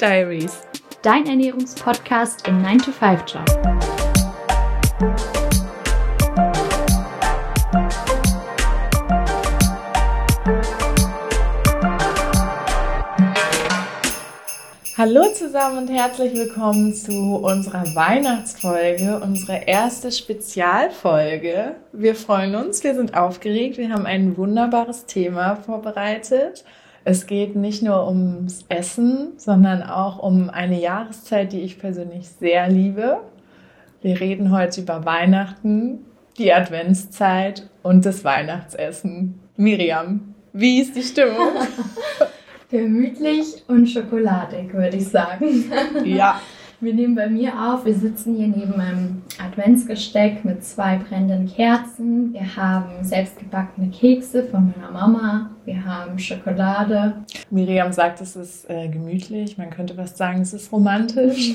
[0.00, 0.62] Diaries.
[1.02, 3.44] Dein Ernährungspodcast im 9-to-5-Job.
[14.96, 21.76] Hallo zusammen und herzlich willkommen zu unserer Weihnachtsfolge, unsere erste Spezialfolge.
[21.92, 26.64] Wir freuen uns, wir sind aufgeregt, wir haben ein wunderbares Thema vorbereitet.
[27.04, 32.68] Es geht nicht nur ums Essen, sondern auch um eine Jahreszeit, die ich persönlich sehr
[32.68, 33.20] liebe.
[34.02, 36.04] Wir reden heute über Weihnachten,
[36.36, 39.40] die Adventszeit und das Weihnachtsessen.
[39.56, 41.48] Miriam, wie ist die Stimmung?
[42.70, 45.72] Gemütlich und schokoladig, würde ich sagen.
[46.04, 46.40] Ja.
[46.82, 47.84] Wir nehmen bei mir auf.
[47.84, 52.32] Wir sitzen hier neben einem Adventsgesteck mit zwei brennenden Kerzen.
[52.32, 55.50] Wir haben selbstgebackene Kekse von meiner Mama.
[55.66, 57.16] Wir haben Schokolade.
[57.50, 59.58] Miriam sagt, es ist äh, gemütlich.
[59.58, 61.52] Man könnte fast sagen, es ist romantisch.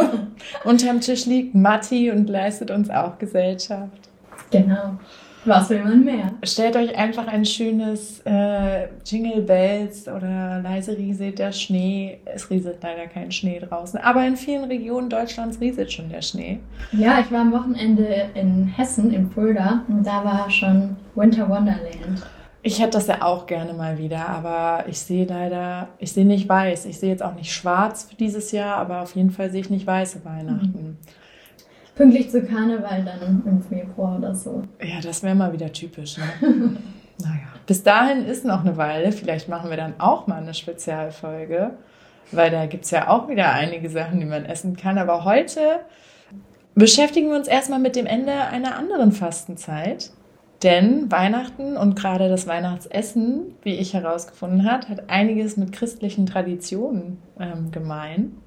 [0.64, 4.08] Unterm Tisch liegt Matti und leistet uns auch Gesellschaft.
[4.50, 4.98] Genau.
[5.46, 6.32] Was will man mehr?
[6.42, 12.18] Stellt euch einfach ein schönes äh, Jingle Bells oder leise rieselt der Schnee.
[12.24, 16.58] Es rieselt leider kein Schnee draußen, aber in vielen Regionen Deutschlands rieselt schon der Schnee.
[16.90, 22.22] Ja, ich war am Wochenende in Hessen, im Fulda, und da war schon Winter Wonderland.
[22.62, 26.48] Ich hätte das ja auch gerne mal wieder, aber ich sehe leider, ich sehe nicht
[26.48, 26.86] weiß.
[26.86, 29.70] Ich sehe jetzt auch nicht schwarz für dieses Jahr, aber auf jeden Fall sehe ich
[29.70, 30.82] nicht weiße Weihnachten.
[30.82, 30.96] Mhm
[31.96, 34.62] pünktlich zu Karneval dann im Februar oder so.
[34.80, 36.18] Ja, das wäre mal wieder typisch.
[36.18, 36.24] Ne?
[37.18, 39.10] naja, bis dahin ist noch eine Weile.
[39.10, 41.72] Vielleicht machen wir dann auch mal eine Spezialfolge,
[42.30, 44.98] weil da gibt es ja auch wieder einige Sachen, die man essen kann.
[44.98, 45.80] Aber heute
[46.74, 50.10] beschäftigen wir uns erstmal mit dem Ende einer anderen Fastenzeit.
[50.62, 57.18] Denn Weihnachten und gerade das Weihnachtsessen, wie ich herausgefunden habe, hat einiges mit christlichen Traditionen
[57.38, 58.38] ähm, gemein.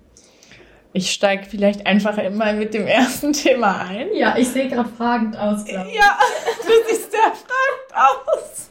[0.91, 4.07] Ich steige vielleicht einfach immer mit dem ersten Thema ein.
[4.15, 5.95] Ja, ich sehe gerade fragend aus, glaube ich.
[5.95, 6.17] Ja,
[6.65, 8.69] du siehst sehr fragend aus.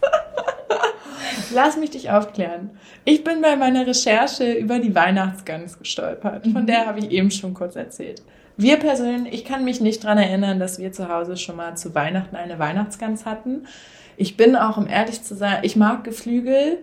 [1.54, 2.70] Lass mich dich aufklären.
[3.04, 6.44] Ich bin bei meiner Recherche über die Weihnachtsgans gestolpert.
[6.44, 6.66] Von mhm.
[6.66, 8.22] der habe ich eben schon kurz erzählt.
[8.56, 11.94] Wir persönlich, ich kann mich nicht dran erinnern, dass wir zu Hause schon mal zu
[11.94, 13.68] Weihnachten eine Weihnachtsgans hatten.
[14.16, 16.82] Ich bin auch, um ehrlich zu sein, ich mag Geflügel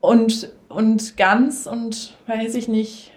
[0.00, 3.13] und, und Gans und weiß ich nicht,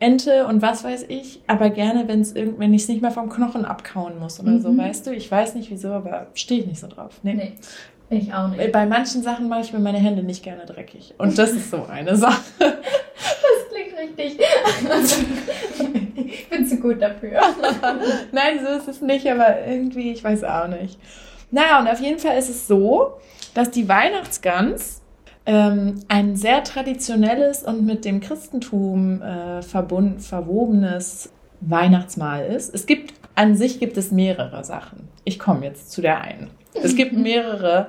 [0.00, 3.28] Ente und was weiß ich, aber gerne, wenn es wenn ich es nicht mehr vom
[3.28, 4.60] Knochen abkauen muss oder mhm.
[4.60, 5.12] so, weißt du?
[5.12, 7.18] Ich weiß nicht wieso, aber stehe ich nicht so drauf.
[7.22, 7.34] Nee.
[7.34, 7.52] nee.
[8.10, 8.72] Ich auch nicht.
[8.72, 11.14] Bei manchen Sachen mache ich mir meine Hände nicht gerne dreckig.
[11.18, 12.42] Und das ist so eine Sache.
[13.20, 14.38] Das klingt richtig.
[16.14, 17.40] ich bin zu gut dafür.
[18.32, 20.98] Nein, so ist es nicht, aber irgendwie, ich weiß auch nicht.
[21.50, 23.18] Naja, und auf jeden Fall ist es so,
[23.54, 25.02] dass die Weihnachtsgans
[25.48, 31.32] ähm, ein sehr traditionelles und mit dem Christentum äh, verbund, verwobenes
[31.62, 32.74] Weihnachtsmahl ist.
[32.74, 35.08] Es gibt an sich gibt es mehrere Sachen.
[35.24, 36.50] Ich komme jetzt zu der einen.
[36.74, 37.88] Es gibt mehrere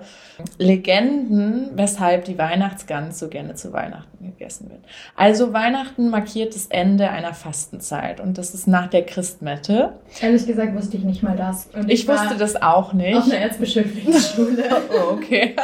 [0.57, 4.79] Legenden, weshalb die Weihnachtsgans so gerne zu Weihnachten gegessen wird.
[5.15, 9.93] Also Weihnachten markiert das Ende einer Fastenzeit und das ist nach der Christmette.
[10.21, 11.67] Ehrlich gesagt wusste ich nicht mal das.
[11.73, 13.17] Und ich, ich wusste das auch nicht.
[13.17, 14.63] Auf einer erzbischöflichen Schule.
[14.91, 15.55] oh, okay.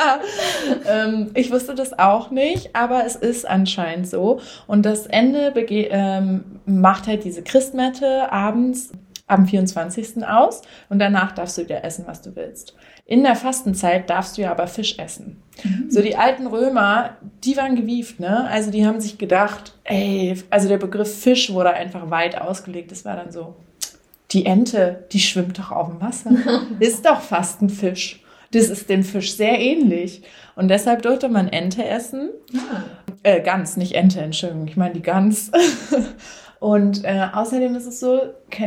[0.87, 4.41] ähm, ich wusste das auch nicht, aber es ist anscheinend so.
[4.67, 8.91] Und das Ende ähm, macht halt diese Christmette abends
[9.27, 10.25] am 24.
[10.27, 12.75] aus und danach darfst du wieder essen, was du willst.
[13.05, 15.41] In der Fastenzeit darfst du ja aber Fisch essen.
[15.63, 15.89] Mhm.
[15.89, 18.47] So die alten Römer, die waren gewieft, ne?
[18.49, 22.91] Also die haben sich gedacht, ey, also der Begriff Fisch wurde einfach weit ausgelegt.
[22.91, 23.55] Das war dann so,
[24.31, 26.31] die Ente, die schwimmt doch auf dem Wasser.
[26.79, 28.21] ist doch fast ein Fisch.
[28.51, 30.21] Das ist dem Fisch sehr ähnlich.
[30.55, 32.29] Und deshalb durfte man Ente essen.
[32.53, 32.83] Ah.
[33.23, 34.67] Äh, Gans, nicht Ente, Entschuldigung.
[34.67, 35.51] Ich meine die Gans.
[36.65, 38.19] Und äh, außerdem ist es so,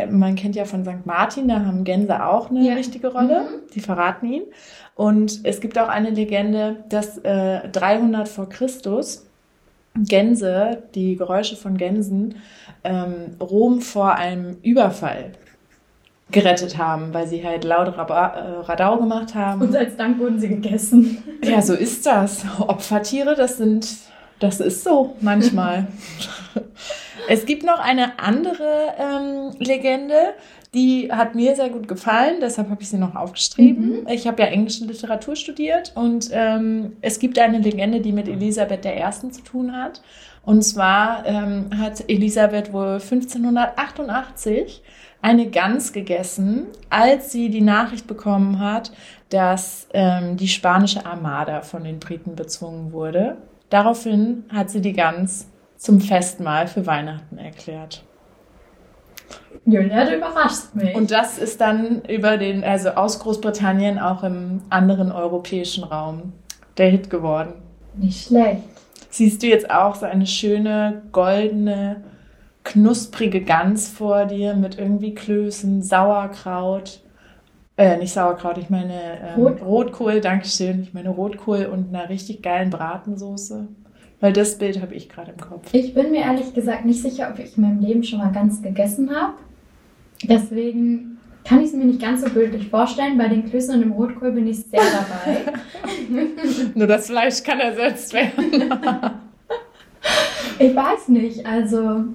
[0.08, 1.04] man kennt ja von St.
[1.04, 2.76] Martin, da haben Gänse auch eine ja.
[2.76, 3.40] wichtige Rolle.
[3.40, 3.72] Mhm.
[3.74, 4.42] Die verraten ihn.
[4.94, 9.26] Und es gibt auch eine Legende, dass äh, 300 vor Christus
[9.96, 12.36] Gänse, die Geräusche von Gänsen,
[12.84, 15.32] ähm, Rom vor einem Überfall
[16.30, 19.60] gerettet haben, weil sie halt laut äh, Radau gemacht haben.
[19.60, 21.24] Und als Dank wurden sie gegessen.
[21.42, 22.44] Ja, so ist das.
[22.60, 23.88] Opfertiere, das sind,
[24.38, 25.86] das ist so manchmal.
[27.30, 30.32] Es gibt noch eine andere ähm, Legende,
[30.72, 34.02] die hat mir sehr gut gefallen, deshalb habe ich sie noch aufgeschrieben.
[34.02, 34.08] Mhm.
[34.08, 38.86] Ich habe ja englische Literatur studiert und ähm, es gibt eine Legende, die mit Elisabeth
[38.86, 39.30] I.
[39.30, 40.00] zu tun hat.
[40.44, 44.82] Und zwar ähm, hat Elisabeth wohl 1588
[45.20, 48.92] eine Gans gegessen, als sie die Nachricht bekommen hat,
[49.30, 53.36] dass ähm, die spanische Armada von den Briten bezwungen wurde.
[53.70, 58.04] Daraufhin hat sie die Gans zum Festmahl für Weihnachten erklärt.
[59.64, 60.94] Julia, du überraschst mich.
[60.94, 66.32] Und das ist dann über den, also aus Großbritannien auch im anderen europäischen Raum
[66.78, 67.52] der Hit geworden.
[67.94, 68.62] Nicht schlecht.
[69.10, 72.04] Siehst du jetzt auch so eine schöne, goldene,
[72.64, 77.00] knusprige Gans vor dir mit irgendwie Klößen, Sauerkraut.
[77.78, 79.68] Äh, nicht Sauerkraut, ich meine ähm, Rotkohl.
[79.68, 80.82] Rotkohl, Dankeschön.
[80.82, 83.68] Ich meine Rotkohl und einer richtig geilen Bratensoße.
[84.18, 85.72] Weil das Bild habe ich gerade im Kopf.
[85.72, 88.60] Ich bin mir ehrlich gesagt nicht sicher, ob ich in meinem Leben schon mal ganz
[88.60, 89.34] gegessen habe.
[90.24, 93.16] Deswegen kann ich es mir nicht ganz so bildlich vorstellen.
[93.16, 95.52] Bei den Klößen und dem Rotkohl bin ich sehr dabei.
[96.74, 98.72] Nur das Fleisch kann ersetzt werden.
[100.58, 101.46] ich weiß nicht.
[101.46, 102.06] Also,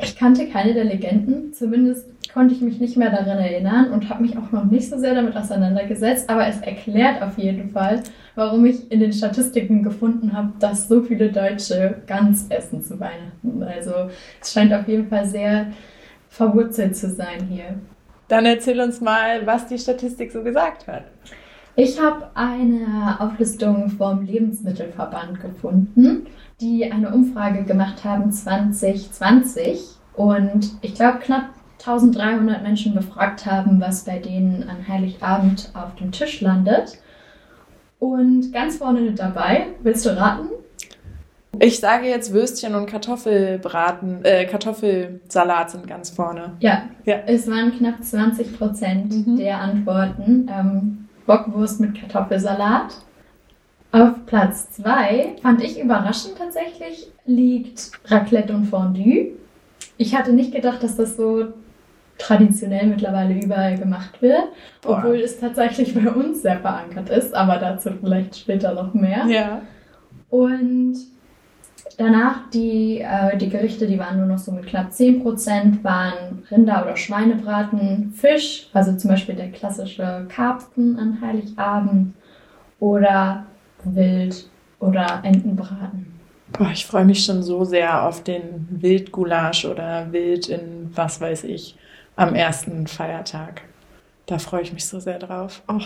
[0.00, 1.52] ich kannte keine der Legenden.
[1.52, 4.98] Zumindest konnte ich mich nicht mehr daran erinnern und habe mich auch noch nicht so
[4.98, 6.28] sehr damit auseinandergesetzt.
[6.28, 8.02] Aber es erklärt auf jeden Fall,
[8.34, 13.62] warum ich in den Statistiken gefunden habe, dass so viele Deutsche Gans essen zu Weihnachten.
[13.62, 14.10] Also,
[14.42, 15.68] es scheint auf jeden Fall sehr
[16.28, 17.76] verwurzelt zu sein hier.
[18.26, 21.04] Dann erzähl uns mal, was die Statistik so gesagt hat.
[21.76, 26.26] Ich habe eine Auflistung vom Lebensmittelverband gefunden,
[26.60, 29.80] die eine Umfrage gemacht haben 2020
[30.14, 31.53] und ich glaube knapp
[31.86, 36.98] 1300 Menschen befragt haben, was bei denen an Heiligabend auf dem Tisch landet.
[37.98, 40.48] Und ganz vorne dabei, willst du raten?
[41.60, 46.52] Ich sage jetzt Würstchen und Kartoffelbraten, äh, Kartoffelsalat sind ganz vorne.
[46.60, 47.16] Ja, ja.
[47.26, 49.36] es waren knapp 20 Prozent mhm.
[49.36, 50.50] der Antworten.
[50.50, 52.96] Ähm, Bockwurst mit Kartoffelsalat.
[53.92, 59.32] Auf Platz 2 fand ich überraschend tatsächlich liegt Raclette und Fondue.
[59.96, 61.52] Ich hatte nicht gedacht, dass das so
[62.18, 64.44] traditionell mittlerweile überall gemacht wird,
[64.82, 64.98] Boah.
[64.98, 69.26] obwohl es tatsächlich bei uns sehr verankert ist, aber dazu vielleicht später noch mehr.
[69.26, 69.62] Ja.
[70.30, 70.96] Und
[71.96, 76.82] Danach die, äh, die Gerichte, die waren nur noch so mit knapp 10%, waren Rinder-
[76.82, 82.14] oder Schweinebraten, Fisch, also zum Beispiel der klassische Karpfen an Heiligabend
[82.80, 83.46] oder
[83.84, 84.48] Wild-
[84.80, 86.06] oder Entenbraten.
[86.52, 91.44] Boah, ich freue mich schon so sehr auf den Wildgulasch oder Wild in was weiß
[91.44, 91.76] ich
[92.16, 93.62] am ersten Feiertag.
[94.26, 95.62] Da freue ich mich so sehr drauf.
[95.68, 95.80] Oh.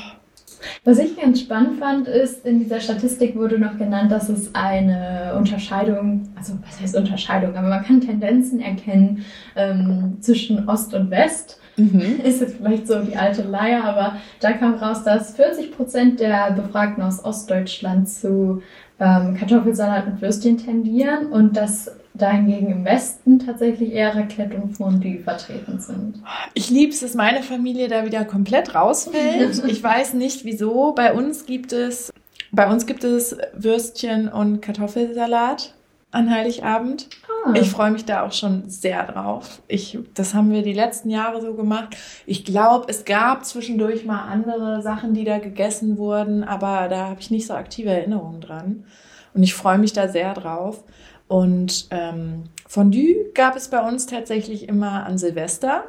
[0.85, 5.35] Was ich ganz spannend fand, ist, in dieser Statistik wurde noch genannt, dass es eine
[5.37, 11.61] Unterscheidung, also was heißt Unterscheidung, aber man kann Tendenzen erkennen ähm, zwischen Ost und West.
[11.77, 12.21] Mhm.
[12.25, 16.51] Ist jetzt vielleicht so die alte Leier, aber da kam raus, dass 40 Prozent der
[16.53, 18.63] Befragten aus Ostdeutschland zu
[18.99, 25.21] ähm, Kartoffelsalat und Würstchen tendieren und dass dahingegen im Westen tatsächlich eher Raclette und Fondue
[25.21, 26.23] vertreten sind.
[26.55, 29.63] Ich liebe es, dass meine Familie da wieder komplett rausfällt.
[29.67, 30.93] ich weiß nicht wieso.
[30.93, 32.13] Bei uns gibt es,
[32.53, 35.75] bei uns gibt es Würstchen und Kartoffelsalat
[36.11, 37.09] an Heiligabend.
[37.45, 37.53] Ah.
[37.55, 39.63] Ich freue mich da auch schon sehr drauf.
[39.69, 41.97] Ich, das haben wir die letzten Jahre so gemacht.
[42.27, 47.21] Ich glaube, es gab zwischendurch mal andere Sachen, die da gegessen wurden, aber da habe
[47.21, 48.85] ich nicht so aktive Erinnerungen dran.
[49.35, 50.83] Und ich freue mich da sehr drauf.
[51.29, 55.85] Und ähm, Fondue gab es bei uns tatsächlich immer an Silvester.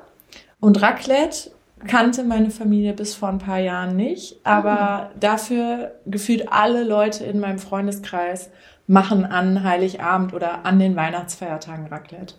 [0.60, 1.52] Und Raclette
[1.88, 4.46] kannte meine Familie bis vor ein paar Jahren nicht.
[4.46, 5.20] Aber mhm.
[5.22, 8.52] dafür gefühlt alle Leute in meinem Freundeskreis
[8.86, 12.36] machen an Heiligabend oder an den Weihnachtsfeiertagen Raclette.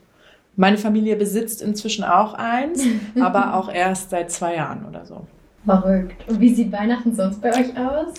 [0.57, 2.85] Meine Familie besitzt inzwischen auch eins,
[3.21, 5.27] aber auch erst seit zwei Jahren oder so.
[5.65, 6.29] Verrückt.
[6.29, 8.15] Und wie sieht Weihnachten sonst bei euch aus?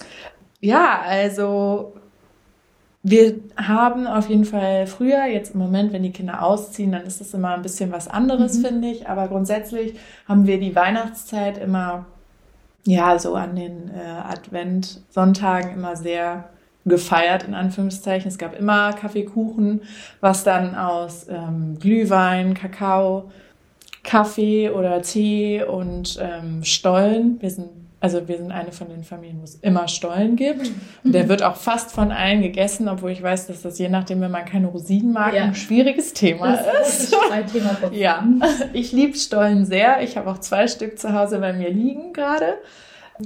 [0.59, 1.93] Ja, also
[3.03, 7.19] wir haben auf jeden Fall früher, jetzt im Moment, wenn die Kinder ausziehen, dann ist
[7.19, 8.65] das immer ein bisschen was anderes, mhm.
[8.65, 9.09] finde ich.
[9.09, 9.95] Aber grundsätzlich
[10.27, 12.05] haben wir die Weihnachtszeit immer,
[12.85, 16.49] ja, so an den äh, Adventsonntagen immer sehr
[16.85, 18.27] gefeiert, in Anführungszeichen.
[18.27, 19.81] Es gab immer Kaffeekuchen,
[20.19, 23.31] was dann aus ähm, Glühwein, Kakao,
[24.03, 27.41] Kaffee oder Tee und ähm, Stollen.
[27.41, 27.69] Wir sind
[28.01, 30.71] also wir sind eine von den Familien, wo es immer Stollen gibt.
[31.03, 34.21] Und der wird auch fast von allen gegessen, obwohl ich weiß, dass das je nachdem,
[34.21, 35.43] wenn man keine Rosinen mag, ja.
[35.43, 37.15] ein schwieriges Thema das ist.
[37.31, 38.27] ein Thema ja,
[38.73, 40.01] ich liebe Stollen sehr.
[40.01, 42.57] Ich habe auch zwei Stück zu Hause bei mir liegen gerade.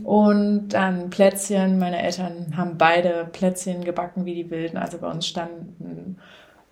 [0.03, 1.79] Und dann Plätzchen.
[1.79, 4.75] Meine Eltern haben beide Plätzchen gebacken wie die Wilden.
[4.75, 6.17] Also bei uns standen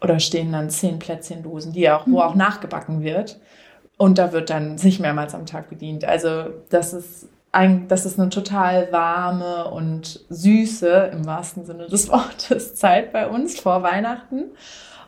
[0.01, 2.21] oder stehen dann zehn Plätzchendosen, die auch, wo mhm.
[2.21, 3.39] auch nachgebacken wird.
[3.95, 6.03] Und da wird dann sich mehrmals am Tag bedient.
[6.03, 7.29] Also das ist
[7.87, 13.59] das ist eine total warme und süße, im wahrsten Sinne des Wortes, Zeit bei uns
[13.59, 14.45] vor Weihnachten.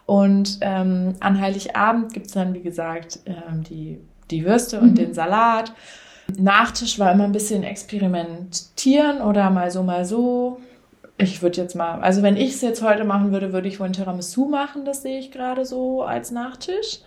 [0.06, 4.00] Und ähm, an Heiligabend gibt's dann, wie gesagt, ähm, die,
[4.30, 4.96] die Würste und mhm.
[4.96, 5.74] den Salat.
[6.38, 10.60] Nachtisch war immer ein bisschen experimentieren oder mal so, mal so.
[11.18, 13.88] ich würde jetzt mal, also wenn ich es jetzt heute machen würde, würde ich wohl
[13.88, 17.00] ein Tiramisu machen, das sehe ich gerade so als Nachtisch.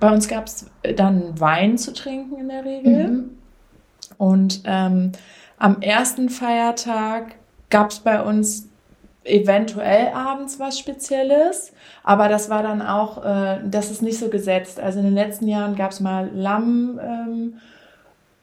[0.00, 3.08] Bei uns gab es dann Wein zu trinken in der Regel.
[3.08, 3.30] Mhm.
[4.18, 5.12] Und ähm,
[5.58, 7.36] am ersten Feiertag
[7.70, 8.68] gab es bei uns
[9.24, 14.78] eventuell abends was Spezielles, aber das war dann auch, äh, das ist nicht so gesetzt.
[14.78, 17.54] Also in den letzten Jahren gab es mal Lamm, ähm,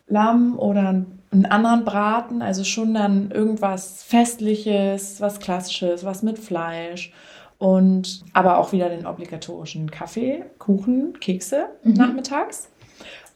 [0.07, 7.13] Lamm oder einen anderen Braten, also schon dann irgendwas Festliches, was Klassisches, was mit Fleisch
[7.61, 11.93] und aber auch wieder den obligatorischen Kaffee, Kuchen, Kekse mhm.
[11.93, 12.70] nachmittags.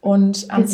[0.01, 0.65] Und am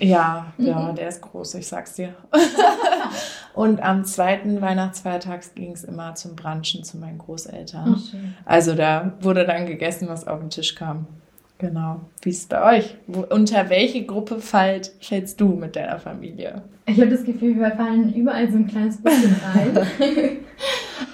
[0.00, 2.14] ja, ja, der ist groß, ich sag's dir.
[3.54, 7.94] und am zweiten Weihnachtsfeiertag ging es immer zum Brunchen zu meinen Großeltern.
[7.94, 11.06] Oh, also da wurde dann gegessen, was auf den Tisch kam.
[11.58, 12.00] Genau.
[12.22, 12.96] Wie ist es bei euch?
[13.06, 16.62] Wo, unter welche Gruppe fallt, fällst du mit deiner Familie?
[16.86, 19.86] Ich habe das Gefühl, wir fallen überall so ein kleines bisschen rein.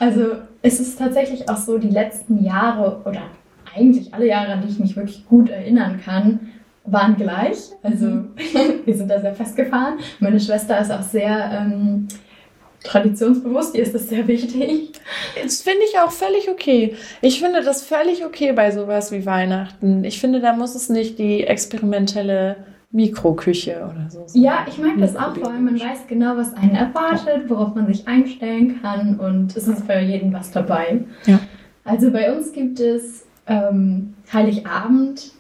[0.01, 3.23] also es ist tatsächlich auch so, die letzten Jahre oder
[3.77, 6.51] eigentlich alle Jahre, an die ich mich wirklich gut erinnern kann,
[6.91, 7.59] waren gleich.
[7.83, 8.35] Also mhm.
[8.85, 9.99] wir sind da sehr festgefahren.
[10.19, 12.09] Meine Schwester ist auch sehr ähm,
[12.83, 14.93] traditionsbewusst, ihr ist das sehr wichtig.
[15.43, 16.95] Das finde ich auch völlig okay.
[17.21, 20.05] Ich finde das völlig okay bei sowas wie Weihnachten.
[20.05, 22.57] Ich finde, da muss es nicht die experimentelle
[22.93, 24.25] Mikroküche oder so.
[24.27, 24.43] sein.
[24.43, 27.87] Ja, ich mag das auch, vor allem man weiß genau, was einen erwartet, worauf man
[27.87, 31.05] sich einstellen kann und es ist für jeden was dabei.
[31.27, 31.39] Ja.
[31.85, 35.33] Also bei uns gibt es ähm, Heiligabend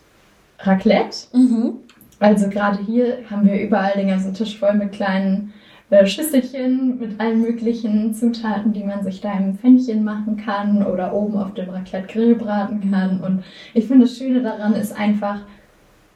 [0.62, 1.28] Raclette.
[1.32, 1.74] Mhm.
[2.18, 5.52] Also gerade hier haben wir überall den ganzen Tisch voll mit kleinen
[5.90, 11.12] äh, Schüsselchen mit allen möglichen Zutaten, die man sich da im Pfännchen machen kann oder
[11.12, 13.20] oben auf dem Raclette Grill braten kann.
[13.20, 13.42] Und
[13.74, 15.40] ich finde, das Schöne daran ist einfach,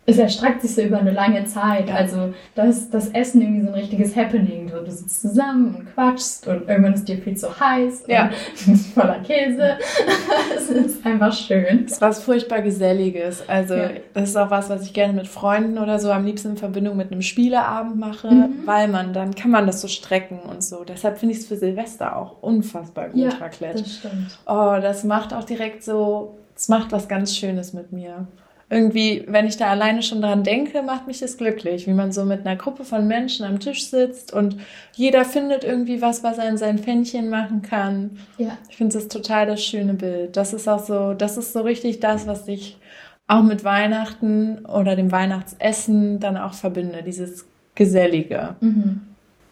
[0.06, 1.90] es erstreckt sich so über eine lange Zeit.
[1.90, 4.68] Also das, das Essen irgendwie so ein richtiges Happening.
[4.68, 8.24] Du, du sitzt zusammen und quatschst und irgendwann ist dir viel zu heiß ja.
[8.24, 9.78] und du bist voller Käse.
[10.56, 11.84] es ist einfach schön.
[11.86, 13.48] Es ist was furchtbar Geselliges.
[13.48, 13.90] Also ja.
[14.12, 16.96] das ist auch was, was ich gerne mit Freunden oder so am liebsten in Verbindung
[16.96, 18.66] mit einem Spieleabend mache, mhm.
[18.66, 20.84] weil man, dann kann man das so strecken und so.
[20.84, 23.82] Deshalb finde ich es für Silvester auch unfassbar gut, ja, Raclette.
[23.82, 24.38] das stimmt.
[24.46, 28.26] Oh, das macht auch direkt so, es macht was ganz Schönes mit mir
[28.70, 32.24] irgendwie, wenn ich da alleine schon dran denke, macht mich das glücklich, wie man so
[32.24, 34.56] mit einer Gruppe von Menschen am Tisch sitzt und
[34.94, 38.18] jeder findet irgendwie was, was er in sein Fännchen machen kann.
[38.38, 38.56] Ja.
[38.70, 40.36] Ich finde das total das schöne Bild.
[40.36, 42.78] Das ist auch so, das ist so richtig das, was ich
[43.26, 48.56] auch mit Weihnachten oder dem Weihnachtsessen dann auch verbinde, dieses Gesellige.
[48.60, 49.00] Mhm.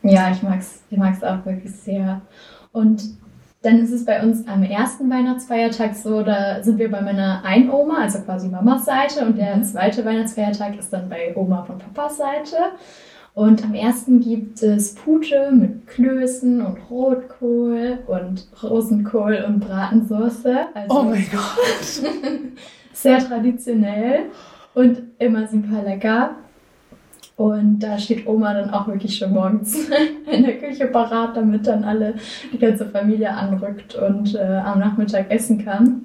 [0.03, 2.23] Ja, ich mag's, ich mag's auch wirklich sehr.
[2.73, 3.03] Und
[3.63, 7.99] dann ist es bei uns am ersten Weihnachtsfeiertag so, da sind wir bei meiner Einoma,
[8.03, 9.65] also quasi Mamas Seite, und der mhm.
[9.65, 12.57] zweite Weihnachtsfeiertag ist dann bei Oma von Papas Seite.
[13.35, 20.55] Und am ersten gibt es Pute mit Klößen und Rotkohl und Rosenkohl und Bratensoße.
[20.75, 22.13] Also oh mein Gott!
[22.93, 24.25] sehr traditionell
[24.75, 26.37] und immer super lecker.
[27.43, 29.89] Und da steht Oma dann auch wirklich schon morgens
[30.33, 32.15] in der Küche parat, damit dann alle,
[32.53, 36.05] die ganze Familie anrückt und äh, am Nachmittag essen kann.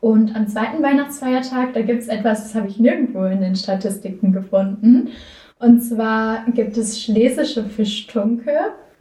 [0.00, 4.32] Und am zweiten Weihnachtsfeiertag, da gibt es etwas, das habe ich nirgendwo in den Statistiken
[4.32, 5.10] gefunden.
[5.58, 8.52] Und zwar gibt es schlesische Fischtunke,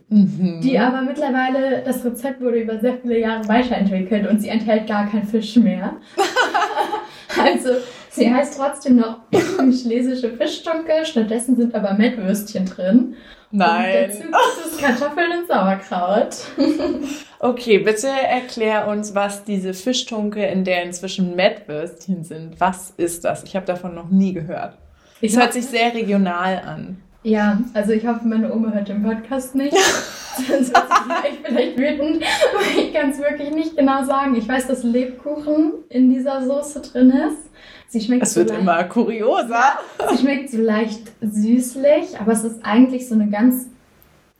[0.10, 0.60] mhm.
[0.62, 5.10] die aber mittlerweile, das Rezept wurde über sehr viele Jahre weiterentwickelt und sie enthält gar
[5.10, 5.94] keinen Fisch mehr.
[7.42, 7.70] also
[8.18, 13.16] Sie heißt trotzdem noch schlesische Fischstunke, stattdessen sind aber Mettwürstchen drin.
[13.52, 14.10] Nein.
[14.10, 16.36] Und dazu gibt es Kartoffeln und Sauerkraut.
[17.40, 22.60] okay, bitte erklär uns, was diese Fischtunke, in der inzwischen Mettwürstchen sind.
[22.60, 23.44] Was ist das?
[23.44, 24.78] Ich habe davon noch nie gehört.
[25.22, 26.98] Es hört sich sehr regional an.
[27.24, 29.76] Ja, also ich hoffe, meine Oma hört den Podcast nicht.
[30.38, 34.36] Sonst wird sie vielleicht wütend, weil ich kann es wirklich nicht genau sagen.
[34.36, 37.50] Ich weiß, dass Lebkuchen in dieser Soße drin ist.
[37.90, 39.80] Sie schmeckt es wird so immer kurioser.
[40.12, 43.68] Sie schmeckt so leicht süßlich, aber es ist eigentlich so eine ganz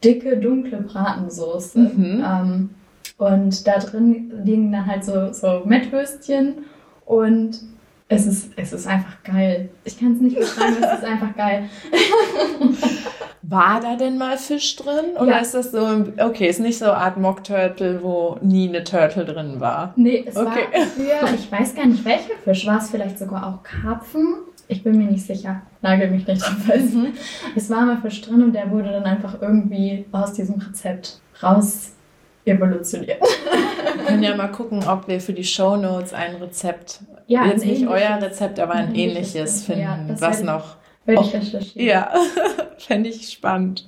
[0.04, 1.80] dicke, dunkle Bratensoße.
[1.80, 2.24] Mhm.
[2.26, 2.70] Ähm,
[3.18, 6.66] und da drin liegen dann halt so, so Mettwürstchen
[7.06, 7.60] und
[8.10, 9.70] es ist, es ist einfach geil.
[9.84, 11.70] Ich kann es nicht beschreiben, es ist einfach geil.
[13.42, 15.16] War da denn mal Fisch drin?
[15.18, 15.38] Oder ja.
[15.40, 19.26] ist das so, okay, ist nicht so eine Art Mock Turtle, wo nie eine Turtle
[19.26, 19.94] drin war?
[19.96, 20.68] Nee, es okay.
[20.72, 22.66] war früher, ich weiß gar nicht, welcher Fisch.
[22.66, 24.36] War es vielleicht sogar auch Karpfen?
[24.70, 25.62] Ich bin mir nicht sicher.
[25.82, 26.94] Nagel mich nicht drauf fest.
[26.94, 27.14] Mhm.
[27.56, 31.94] Es war mal Fisch drin und der wurde dann einfach irgendwie aus diesem Rezept raus
[32.46, 33.22] evolutioniert.
[34.22, 37.88] Können ja mal gucken, ob wir für die Show Notes ein Rezept, ja, jetzt nicht
[37.88, 41.88] euer Rezept, aber ein, ein ähnliches finden, ja, was noch werde ich recherchieren.
[41.88, 42.14] Ja,
[42.78, 43.88] fände ich spannend.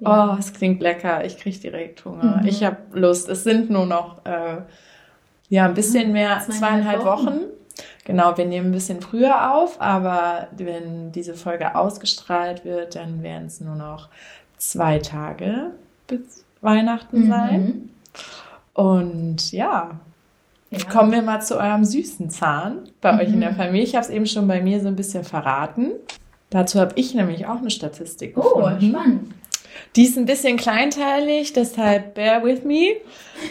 [0.00, 0.34] Ja.
[0.34, 1.24] Oh, es klingt lecker.
[1.24, 2.38] Ich kriege direkt Hunger.
[2.40, 2.46] Mhm.
[2.46, 3.28] Ich habe Lust.
[3.28, 4.62] Es sind nur noch äh,
[5.48, 6.12] ja ein bisschen mhm.
[6.14, 7.26] mehr zweieinhalb Wochen.
[7.26, 7.40] Wochen.
[8.04, 13.46] Genau, wir nehmen ein bisschen früher auf, aber wenn diese Folge ausgestrahlt wird, dann werden
[13.46, 14.08] es nur noch
[14.56, 15.70] zwei Tage
[16.06, 17.28] bis Weihnachten mhm.
[17.28, 17.90] sein.
[18.80, 20.00] Und ja,
[20.70, 20.84] ja.
[20.84, 23.18] Kommen wir mal zu eurem süßen Zahn bei mhm.
[23.18, 23.56] euch in der mhm.
[23.56, 23.82] Familie.
[23.82, 25.92] Ich habe es eben schon bei mir so ein bisschen verraten.
[26.48, 28.94] Dazu habe ich nämlich auch eine Statistik oh, gefunden.
[28.94, 29.34] Oh, spannend.
[29.96, 32.96] Die ist ein bisschen kleinteilig, deshalb bear with me.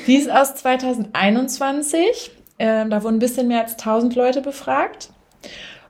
[0.07, 2.31] Die ist aus 2021.
[2.57, 5.09] Ähm, da wurden ein bisschen mehr als 1000 Leute befragt.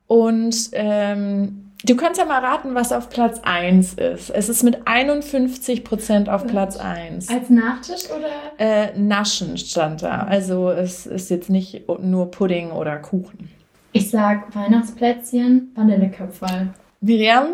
[0.07, 4.29] Und ähm, Du kannst ja mal raten, was auf Platz 1 ist.
[4.31, 7.29] Es ist mit 51 Prozent auf Platz 1.
[7.29, 8.27] Als Nachtisch oder?
[8.57, 10.23] Äh, Naschen stand da.
[10.23, 13.49] Also es ist jetzt nicht nur Pudding oder Kuchen.
[13.93, 16.73] Ich sag Weihnachtsplätzchen, Vanilleköpferl.
[16.99, 17.47] Miriam,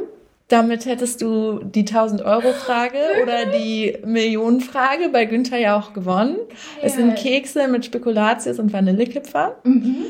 [0.47, 6.37] damit hättest du die 1000 Euro Frage oder die Millionenfrage bei Günther ja auch gewonnen.
[6.81, 6.87] Ja.
[6.87, 9.57] Es sind Kekse mit Spekulatius und Vanillekipfer.
[9.63, 10.05] Mhm.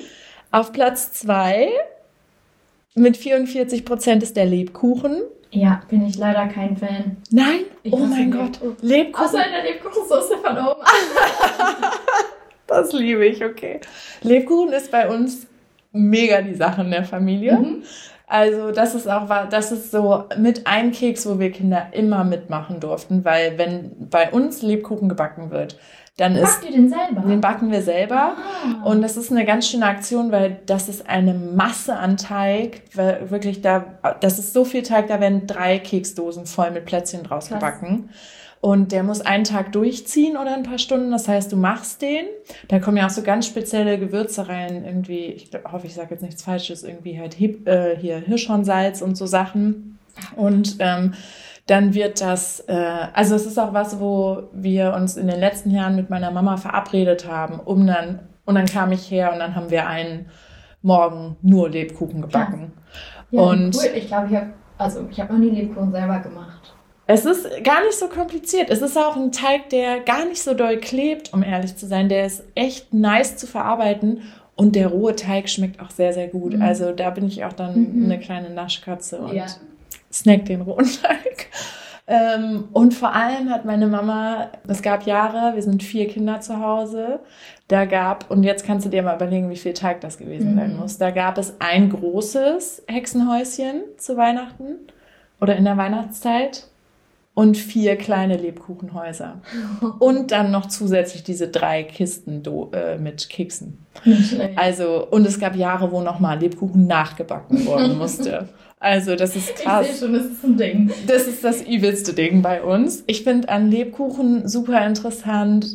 [0.51, 1.67] Auf Platz 2
[2.95, 5.21] mit 44 Prozent ist der Lebkuchen.
[5.51, 7.17] Ja, bin ich leider kein Fan.
[7.29, 7.61] Nein?
[7.83, 8.59] Ich oh mein Gott.
[8.81, 9.25] Lebkuchen.
[9.25, 10.81] Außer in der Lebkuchensoße von oben.
[12.67, 13.79] das liebe ich, okay.
[14.21, 15.47] Lebkuchen ist bei uns
[15.91, 17.57] mega die Sache in der Familie.
[17.57, 17.83] Mhm.
[18.27, 22.79] Also das ist auch, das ist so mit einem Keks, wo wir Kinder immer mitmachen
[22.79, 25.77] durften, weil wenn bei uns Lebkuchen gebacken wird,
[26.17, 27.21] dann Backt ist, ihr den selber?
[27.27, 28.35] Den backen wir selber.
[28.37, 28.83] Ah.
[28.85, 32.83] Und das ist eine ganz schöne Aktion, weil das ist eine Masse an Teig.
[32.93, 33.85] Weil wirklich da,
[34.21, 37.59] das ist so viel Teig, da werden drei Keksdosen voll mit Plätzchen draus Krass.
[37.59, 38.09] gebacken.
[38.61, 41.11] Und der muss einen Tag durchziehen oder ein paar Stunden.
[41.11, 42.25] Das heißt, du machst den.
[42.69, 44.85] Da kommen ja auch so ganz spezielle Gewürze rein.
[44.85, 49.25] Irgendwie, ich hoffe, ich sage jetzt nichts Falsches, irgendwie halt äh, hier Hirschhornsalz und so
[49.25, 49.99] Sachen.
[50.37, 51.13] Und ähm,
[51.67, 55.71] dann wird das, äh, also es ist auch was, wo wir uns in den letzten
[55.71, 59.55] Jahren mit meiner Mama verabredet haben, um dann, und dann kam ich her und dann
[59.55, 60.27] haben wir einen
[60.83, 62.73] Morgen nur Lebkuchen gebacken.
[63.31, 63.89] Ja, und cool.
[63.95, 66.75] Ich glaube, ich habe, also ich habe noch nie Lebkuchen selber gemacht.
[67.07, 68.69] Es ist gar nicht so kompliziert.
[68.69, 72.09] Es ist auch ein Teig, der gar nicht so doll klebt, um ehrlich zu sein.
[72.09, 74.21] Der ist echt nice zu verarbeiten
[74.55, 76.53] und der rohe Teig schmeckt auch sehr, sehr gut.
[76.53, 76.61] Mhm.
[76.61, 78.05] Also da bin ich auch dann mhm.
[78.05, 79.45] eine kleine Naschkatze und ja
[80.15, 81.47] snack den rohen Teig.
[82.07, 86.59] Ähm, und vor allem hat meine Mama, es gab Jahre, wir sind vier Kinder zu
[86.59, 87.19] Hause,
[87.67, 90.57] da gab, und jetzt kannst du dir mal überlegen, wie viel Teig das gewesen mhm.
[90.57, 90.97] sein muss.
[90.99, 94.75] Da gab es ein großes Hexenhäuschen zu Weihnachten
[95.41, 96.67] oder in der Weihnachtszeit
[97.33, 99.41] und vier kleine Lebkuchenhäuser.
[99.99, 103.85] Und dann noch zusätzlich diese drei Kisten äh, mit Keksen.
[104.55, 108.47] Also, und es gab Jahre, wo nochmal Lebkuchen nachgebacken worden musste.
[108.85, 109.87] Also das ist krass.
[109.87, 110.91] Ich sehe schon, das ist ein Ding.
[111.07, 113.03] Das ist das übelste Ding bei uns.
[113.07, 115.65] Ich finde an Lebkuchen super interessant.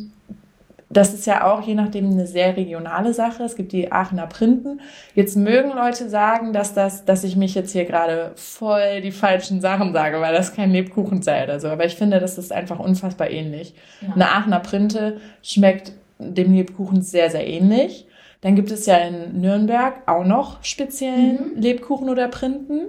[0.89, 3.43] Das ist ja auch je nachdem eine sehr regionale Sache.
[3.43, 4.79] Es gibt die Aachener Printen.
[5.13, 9.59] Jetzt mögen Leute sagen, dass das, dass ich mich jetzt hier gerade voll die falschen
[9.59, 11.67] Sachen sage, weil das kein Lebkuchen sei oder so.
[11.67, 13.73] Aber ich finde, das ist einfach unfassbar ähnlich.
[13.99, 14.13] Ja.
[14.13, 18.05] Eine Aachener Printe schmeckt dem Lebkuchen sehr, sehr ähnlich.
[18.41, 21.61] Dann gibt es ja in Nürnberg auch noch speziellen mhm.
[21.61, 22.81] Lebkuchen oder Printen.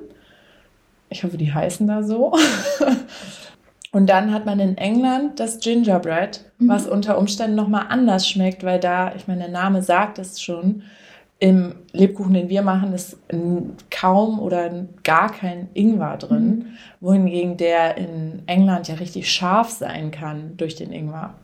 [1.11, 2.33] Ich hoffe, die heißen da so.
[3.93, 6.69] Und dann hat man in England das Gingerbread, mhm.
[6.69, 10.83] was unter Umständen nochmal anders schmeckt, weil da, ich meine, der Name sagt es schon,
[11.38, 13.19] im Lebkuchen, den wir machen, ist
[13.91, 16.67] kaum oder gar kein Ingwer drin, mhm.
[17.01, 21.35] wohingegen der in England ja richtig scharf sein kann durch den Ingwer.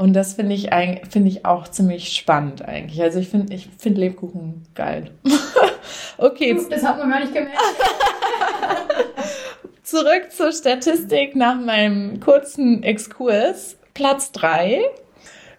[0.00, 0.70] Und das finde ich,
[1.10, 3.02] find ich auch ziemlich spannend eigentlich.
[3.02, 5.10] Also ich finde ich find Lebkuchen geil.
[6.16, 6.58] okay.
[6.70, 7.54] Das hat man gar nicht gemerkt.
[9.82, 13.76] Zurück zur Statistik nach meinem kurzen Exkurs.
[13.92, 14.80] Platz 3.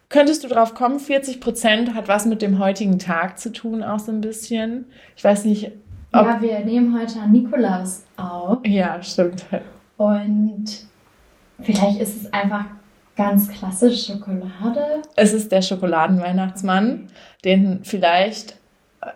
[0.09, 3.99] Könntest du drauf kommen, 40 Prozent hat was mit dem heutigen Tag zu tun, auch
[3.99, 4.85] so ein bisschen.
[5.15, 5.71] Ich weiß nicht,
[6.13, 6.25] ob...
[6.25, 8.65] Ja, wir nehmen heute an Nikolaus auf.
[8.65, 9.45] Ja, stimmt.
[9.97, 10.65] Und
[11.61, 12.65] vielleicht ist es einfach
[13.21, 15.03] ganz klassisch Schokolade.
[15.15, 17.07] Es ist der Schokoladenweihnachtsmann,
[17.45, 18.55] den vielleicht,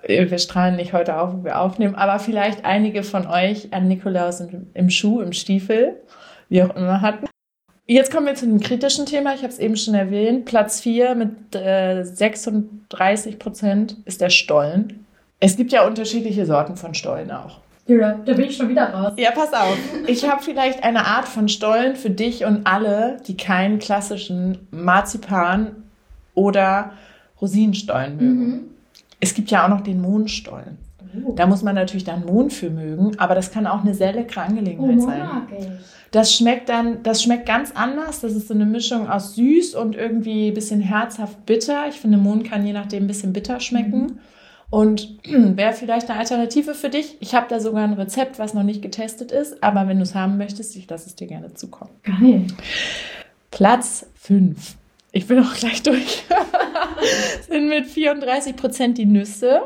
[0.04, 3.88] äh, wir strahlen nicht heute auf, wo wir aufnehmen, aber vielleicht einige von euch an
[3.88, 5.96] Nikolaus im Schuh, im Stiefel,
[6.50, 7.26] wie auch immer hatten.
[7.88, 9.34] Jetzt kommen wir zu einem kritischen Thema.
[9.36, 10.46] Ich habe es eben schon erwähnt.
[10.46, 15.06] Platz 4 mit äh, 36 Prozent ist der Stollen.
[15.40, 17.60] Es gibt ja unterschiedliche Sorten von Stollen auch.
[17.88, 19.14] Ja, da bin ich schon wieder raus.
[19.18, 19.78] Ja, pass auf.
[20.08, 25.84] Ich habe vielleicht eine Art von Stollen für dich und alle, die keinen klassischen Marzipan
[26.34, 26.94] oder
[27.40, 28.48] Rosinenstollen mögen.
[28.48, 28.60] Mhm.
[29.20, 30.78] Es gibt ja auch noch den Mohnstollen.
[31.24, 31.34] Oh.
[31.34, 34.42] Da muss man natürlich dann Mohn für mögen, aber das kann auch eine sehr leckere
[34.42, 35.20] Angelegenheit oh, sein.
[35.20, 35.66] Mag ich.
[36.12, 38.22] Das schmeckt dann, das schmeckt ganz anders.
[38.22, 41.88] Das ist so eine Mischung aus süß und irgendwie ein bisschen herzhaft bitter.
[41.90, 44.02] Ich finde, Mohn kann je nachdem ein bisschen bitter schmecken.
[44.02, 44.20] Mhm.
[44.70, 47.18] Und wäre vielleicht eine Alternative für dich.
[47.20, 50.16] Ich habe da sogar ein Rezept, was noch nicht getestet ist, aber wenn du es
[50.16, 51.92] haben möchtest, ich lasse es dir gerne zukommen.
[52.04, 52.48] Geil.
[53.52, 54.76] Platz 5.
[55.12, 56.24] Ich bin auch gleich durch.
[57.48, 59.62] sind mit 34 Prozent die Nüsse.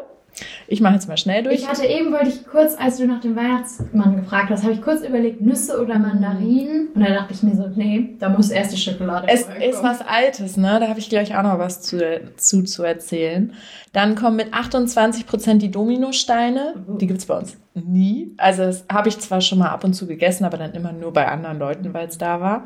[0.67, 1.56] Ich mache jetzt mal schnell durch.
[1.56, 4.82] Ich hatte eben, wollte ich kurz, als du nach dem Weihnachtsmann gefragt hast, habe ich
[4.82, 6.89] kurz überlegt, Nüsse oder Mandarinen.
[6.93, 10.02] Und dann dachte ich mir so, nee, da muss erst die Schokolade Es ist was
[10.02, 10.80] Altes, ne?
[10.80, 13.54] Da habe ich gleich auch noch was zu, zu, zu erzählen.
[13.93, 16.75] Dann kommen mit 28 Prozent die Dominosteine.
[16.88, 16.97] Uh.
[16.97, 18.34] Die gibt's bei uns nie.
[18.38, 21.13] Also das habe ich zwar schon mal ab und zu gegessen, aber dann immer nur
[21.13, 22.65] bei anderen Leuten, weil es da war.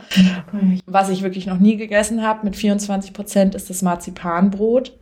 [0.85, 4.97] Was ich wirklich noch nie gegessen habe mit 24 Prozent ist das Marzipanbrot.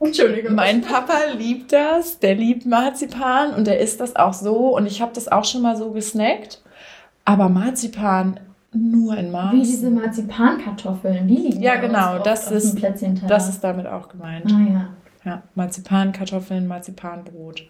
[0.00, 0.54] Entschuldigung.
[0.54, 5.02] Mein Papa liebt das, der liebt Marzipan und der isst das auch so und ich
[5.02, 6.62] habe das auch schon mal so gesnackt.
[7.24, 8.40] Aber Marzipan
[8.72, 9.52] nur in Maß.
[9.52, 12.78] Wie diese Marzipankartoffeln, die liegen Ja, genau, das ist,
[13.28, 14.46] das ist damit auch gemeint.
[14.52, 14.88] Ah ja.
[15.24, 17.64] Ja, Marzipankartoffeln, Marzipanbrot.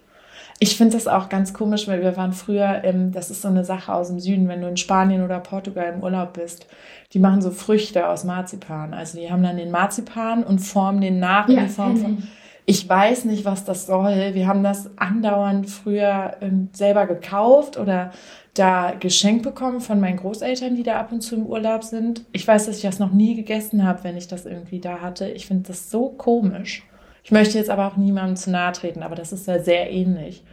[0.63, 3.65] Ich finde das auch ganz komisch, weil wir waren früher, im, das ist so eine
[3.65, 6.67] Sache aus dem Süden, wenn du in Spanien oder Portugal im Urlaub bist,
[7.13, 8.93] die machen so Früchte aus Marzipan.
[8.93, 12.23] Also die haben dann den Marzipan und formen den nach ja, in die Form von.
[12.67, 14.35] Ich weiß nicht, was das soll.
[14.35, 18.11] Wir haben das andauernd früher ähm, selber gekauft oder
[18.53, 22.23] da geschenkt bekommen von meinen Großeltern, die da ab und zu im Urlaub sind.
[22.33, 25.27] Ich weiß, dass ich das noch nie gegessen habe, wenn ich das irgendwie da hatte.
[25.27, 26.83] Ich finde das so komisch.
[27.23, 30.43] Ich möchte jetzt aber auch niemandem zu nahe treten, aber das ist ja sehr ähnlich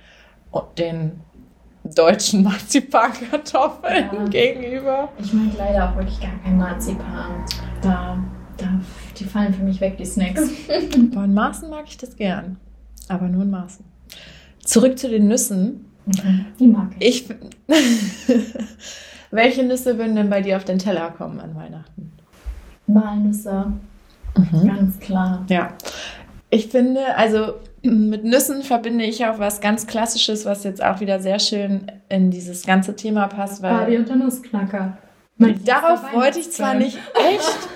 [0.79, 1.21] den
[1.85, 4.25] deutschen Marzipankartoffeln ja.
[4.29, 5.09] gegenüber.
[5.19, 7.45] Ich mag leider auch wirklich gar kein Marzipan.
[7.83, 8.19] Da,
[8.57, 8.81] da,
[9.17, 10.51] die fallen für mich weg, die Snacks.
[11.13, 12.57] Boah, in Maßen mag ich das gern.
[13.09, 13.85] Aber nur in Maßen.
[14.65, 15.87] Zurück zu den Nüssen.
[16.07, 16.47] Mhm.
[16.59, 17.29] Die mag ich.
[17.31, 17.37] ich
[19.31, 22.13] Welche Nüsse würden denn bei dir auf den Teller kommen an Weihnachten?
[22.87, 23.73] Walnüsse.
[24.37, 24.67] Mhm.
[24.67, 25.45] Ganz klar.
[25.49, 25.73] Ja.
[26.51, 31.21] Ich finde, also mit Nüssen verbinde ich auch was ganz Klassisches, was jetzt auch wieder
[31.21, 33.63] sehr schön in dieses ganze Thema passt.
[33.63, 34.99] Weil Barbie und der Nussknacker.
[35.39, 37.69] Darauf wollte ich zwar nicht echt.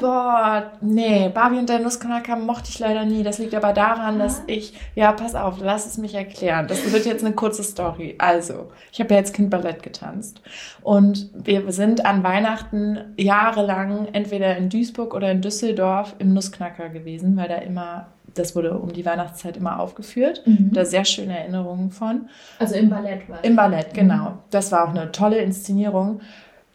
[0.00, 3.22] Boah, nee, Barbie und der Nussknacker mochte ich leider nie.
[3.22, 6.66] Das liegt aber daran, dass ich, ja, pass auf, lass es mich erklären.
[6.66, 8.16] Das wird jetzt eine kurze Story.
[8.18, 10.40] Also, ich habe ja als Kind Ballett getanzt
[10.82, 17.36] und wir sind an Weihnachten jahrelang entweder in Duisburg oder in Düsseldorf im Nussknacker gewesen,
[17.36, 20.42] weil da immer das wurde um die Weihnachtszeit immer aufgeführt.
[20.44, 20.70] Mhm.
[20.72, 22.28] Da sehr schöne Erinnerungen von.
[22.58, 24.30] Also im Ballett war Im Ballett, genau.
[24.30, 24.38] Mhm.
[24.50, 26.20] Das war auch eine tolle Inszenierung.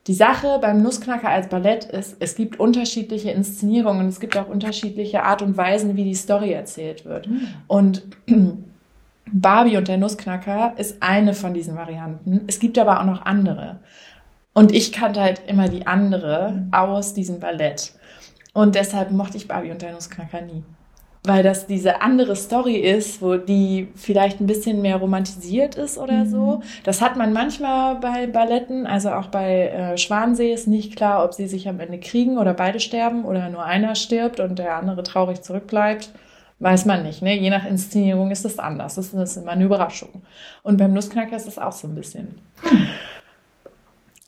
[0.08, 4.48] Die Sache beim Nussknacker als Ballett ist, es gibt unterschiedliche Inszenierungen und es gibt auch
[4.48, 7.28] unterschiedliche Art und Weisen, wie die Story erzählt wird.
[7.28, 7.48] Mhm.
[7.68, 8.04] Und
[9.32, 12.42] Barbie und der Nussknacker ist eine von diesen Varianten.
[12.48, 13.80] Es gibt aber auch noch andere.
[14.54, 16.74] Und ich kannte halt immer die andere mhm.
[16.74, 17.94] aus diesem Ballett.
[18.54, 20.64] Und deshalb mochte ich Barbie und der Nussknacker nie
[21.24, 26.24] weil das diese andere Story ist, wo die vielleicht ein bisschen mehr romantisiert ist oder
[26.24, 26.30] mhm.
[26.30, 26.62] so.
[26.84, 31.34] Das hat man manchmal bei Balletten, also auch bei äh, Schwansee ist nicht klar, ob
[31.34, 35.04] sie sich am Ende kriegen oder beide sterben oder nur einer stirbt und der andere
[35.04, 36.12] traurig zurückbleibt.
[36.62, 37.38] Weiß man nicht, ne?
[37.38, 38.96] Je nach Inszenierung ist das anders.
[38.96, 40.22] Das ist immer eine Überraschung.
[40.62, 42.42] Und beim Nussknacker ist das auch so ein bisschen.
[42.64, 42.88] Hm.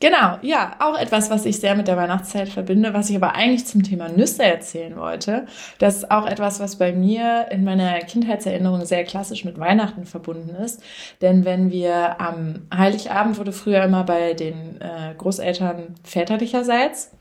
[0.02, 3.68] Genau, ja, auch etwas, was ich sehr mit der Weihnachtszeit verbinde, was ich aber eigentlich
[3.68, 5.46] zum Thema Nüsse erzählen wollte.
[5.78, 10.56] Das ist auch etwas, was bei mir in meiner Kindheitserinnerung sehr klassisch mit Weihnachten verbunden
[10.56, 10.82] ist.
[11.22, 17.12] Denn wenn wir am Heiligabend wurde früher immer bei den äh, Großeltern väterlicherseits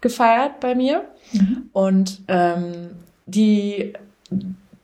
[0.00, 1.04] gefeiert bei mir.
[1.32, 1.68] Mhm.
[1.74, 2.92] Und ähm,
[3.26, 3.92] die,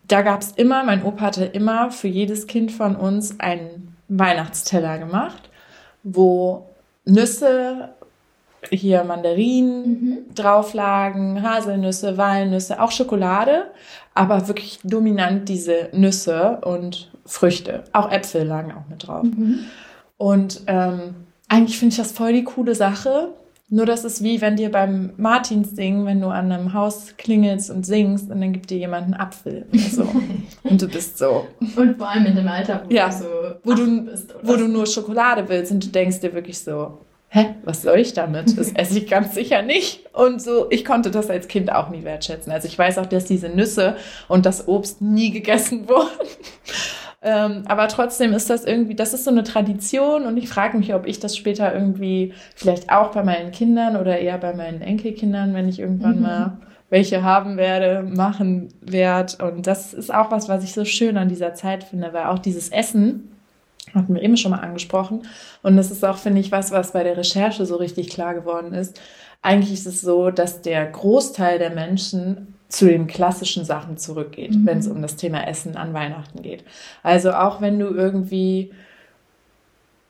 [0.09, 4.99] da gab es immer, mein Opa hatte immer für jedes Kind von uns einen Weihnachtsteller
[4.99, 5.49] gemacht,
[6.03, 6.67] wo
[7.07, 7.91] Nüsse,
[8.71, 10.19] hier Mandarinen mhm.
[10.35, 13.71] drauflagen, Haselnüsse, Walnüsse, auch Schokolade,
[14.15, 17.85] aber wirklich dominant diese Nüsse und Früchte.
[17.93, 19.25] Auch Äpfel lagen auch mit drauf.
[19.25, 19.61] Mhm.
[20.19, 21.15] Und ähm,
[21.49, 23.31] eigentlich finde ich das voll die coole Sache.
[23.69, 27.85] Nur das ist wie wenn dir beim Martinssingen, wenn du an einem Haus klingelst und
[27.85, 30.09] singst und dann gibt dir jemand einen Apfel oder so.
[30.63, 31.49] und du bist so.
[31.75, 33.25] Und vor allem in dem Alter, wo ja, du so
[33.65, 34.35] wo du, bist.
[34.43, 36.99] wo du nur Schokolade willst und du denkst dir wirklich so,
[37.29, 38.57] hä, was soll ich damit?
[38.57, 40.07] Das esse ich ganz sicher nicht.
[40.13, 42.53] Und so, ich konnte das als Kind auch nie wertschätzen.
[42.53, 43.97] Also ich weiß auch, dass diese Nüsse
[44.29, 46.29] und das Obst nie gegessen wurden.
[47.29, 50.95] Ähm, aber trotzdem ist das irgendwie, das ist so eine Tradition und ich frage mich,
[50.95, 55.53] ob ich das später irgendwie vielleicht auch bei meinen Kindern oder eher bei meinen Enkelkindern,
[55.53, 56.23] wenn ich irgendwann mhm.
[56.23, 56.59] mal
[56.89, 59.45] welche haben werde, machen werde.
[59.45, 62.39] Und das ist auch was, was ich so schön an dieser Zeit finde, weil auch
[62.39, 63.33] dieses Essen,
[63.93, 65.23] hatten wir eben schon mal angesprochen.
[65.65, 68.73] Und das ist auch, finde ich, was, was bei der Recherche so richtig klar geworden
[68.73, 69.01] ist.
[69.43, 74.67] Eigentlich ist es so, dass der Großteil der Menschen zu den klassischen Sachen zurückgeht, mhm.
[74.67, 76.65] wenn es um das Thema Essen an Weihnachten geht.
[77.03, 78.73] Also auch wenn du irgendwie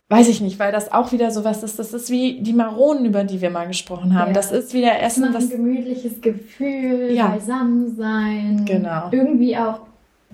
[0.08, 1.78] weiß ich nicht, weil das auch wieder sowas ist.
[1.78, 4.28] Das ist wie die Maronen, über die wir mal gesprochen haben.
[4.28, 4.34] Ja.
[4.34, 5.44] Das ist wieder Essen, das.
[5.44, 7.28] Ein gemütliches Gefühl, ja.
[7.28, 8.64] beisammen sein.
[8.64, 9.08] Genau.
[9.10, 9.80] Irgendwie auch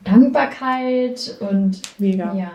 [0.04, 2.34] Dankbarkeit und Mega.
[2.34, 2.50] Ja,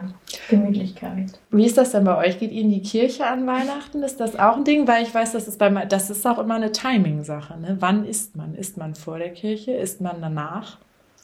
[0.50, 1.40] Gemütlichkeit.
[1.52, 2.40] Wie ist das denn bei euch?
[2.40, 4.04] Geht ihr in die Kirche an Weihnachten?
[4.04, 4.88] Ist das auch ein Ding?
[4.88, 7.60] Weil ich weiß, das ist, bei, das ist auch immer eine Timing-Sache.
[7.60, 7.78] Ne?
[7.80, 8.56] Wann isst man?
[8.56, 9.72] Isst man vor der Kirche?
[9.72, 10.78] Isst man danach?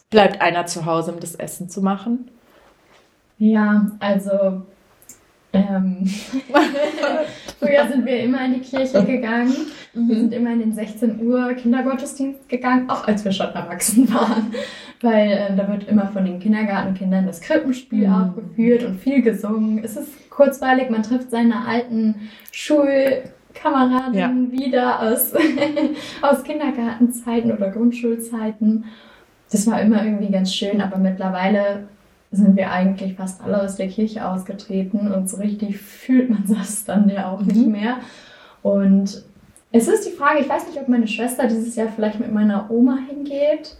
[0.09, 2.29] Bleibt einer zu Hause, um das Essen zu machen?
[3.37, 4.63] Ja, also
[5.53, 6.05] ähm,
[7.59, 9.55] früher sind wir immer in die Kirche gegangen.
[9.93, 10.09] Mhm.
[10.09, 14.53] Wir sind immer in den 16 Uhr Kindergottesdienst gegangen, auch als wir schon erwachsen waren.
[15.01, 18.13] Weil äh, da wird immer von den Kindergartenkindern das Krippenspiel mhm.
[18.13, 19.83] aufgeführt und viel gesungen.
[19.83, 22.15] Es ist kurzweilig, man trifft seine alten
[22.51, 24.31] Schulkameraden ja.
[24.51, 25.33] wieder aus,
[26.21, 28.85] aus Kindergartenzeiten oder Grundschulzeiten.
[29.51, 31.87] Das war immer irgendwie ganz schön, aber mittlerweile
[32.33, 36.83] sind wir eigentlich fast alle aus der Kirche ausgetreten und so richtig fühlt man das
[36.83, 37.47] dann ja auch mhm.
[37.47, 37.97] nicht mehr.
[38.63, 39.23] Und
[39.71, 42.69] es ist die Frage, ich weiß nicht, ob meine Schwester dieses Jahr vielleicht mit meiner
[42.69, 43.77] Oma hingeht,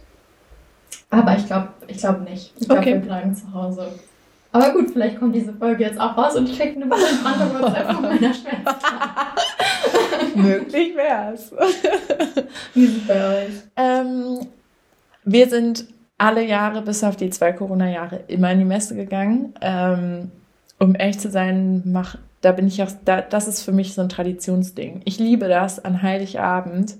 [1.10, 2.52] aber ich glaube ich glaub nicht.
[2.58, 2.94] Ich glaube, okay.
[2.94, 3.88] wir bleiben zu Hause.
[4.52, 7.92] Aber gut, vielleicht kommt diese Folge jetzt auch raus und ich kriege eine brandbrandte WhatsApp
[7.92, 8.76] von meiner Schwester.
[10.36, 11.50] Möglich wär's.
[12.72, 13.52] Wie ist es bei euch?
[13.76, 14.46] Ähm,
[15.24, 15.86] wir sind
[16.18, 19.54] alle Jahre, bis auf die zwei Corona-Jahre, immer in die Messe gegangen.
[19.60, 20.30] Ähm,
[20.78, 24.02] um ehrlich zu sein, mach, da bin ich auch, da, das ist für mich so
[24.02, 25.02] ein Traditionsding.
[25.04, 26.96] Ich liebe das an Heiligabend,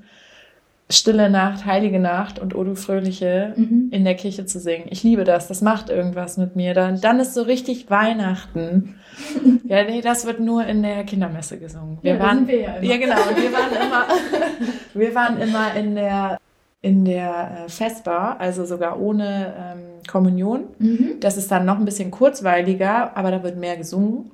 [0.91, 3.89] Stille Nacht, Heilige Nacht und O du Fröhliche mhm.
[3.91, 4.87] in der Kirche zu singen.
[4.91, 6.75] Ich liebe das, das macht irgendwas mit mir.
[6.75, 8.97] Dann, dann ist so richtig Weihnachten.
[9.65, 11.99] ja, nee, das wird nur in der Kindermesse gesungen.
[12.03, 13.17] Wir ja, waren, wir ja, ja, genau.
[13.17, 14.07] Und wir waren immer,
[14.95, 16.39] wir waren immer in der
[16.85, 20.65] in der äh, Festbar, also sogar ohne ähm, Kommunion.
[20.79, 21.17] Mhm.
[21.19, 24.33] Das ist dann noch ein bisschen kurzweiliger, aber da wird mehr gesungen.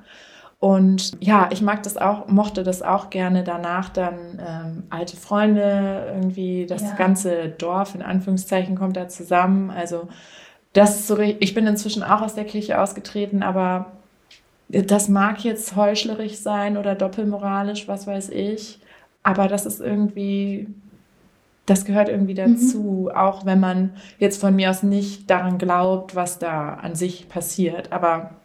[0.59, 6.13] Und ja, ich mag das auch, mochte das auch gerne danach dann ähm, alte Freunde,
[6.13, 6.95] irgendwie das ja.
[6.97, 9.71] ganze Dorf in Anführungszeichen kommt da zusammen.
[9.71, 10.09] Also
[10.73, 13.93] das ist so, ich bin inzwischen auch aus der Kirche ausgetreten, aber
[14.69, 18.81] das mag jetzt heuchlerisch sein oder doppelmoralisch, was weiß ich.
[19.23, 20.67] Aber das ist irgendwie
[21.71, 22.55] das gehört irgendwie mhm.
[22.57, 23.17] dazu, mhm.
[23.17, 27.93] auch wenn man jetzt von mir aus nicht daran glaubt, was da an sich passiert.
[27.93, 28.40] Aber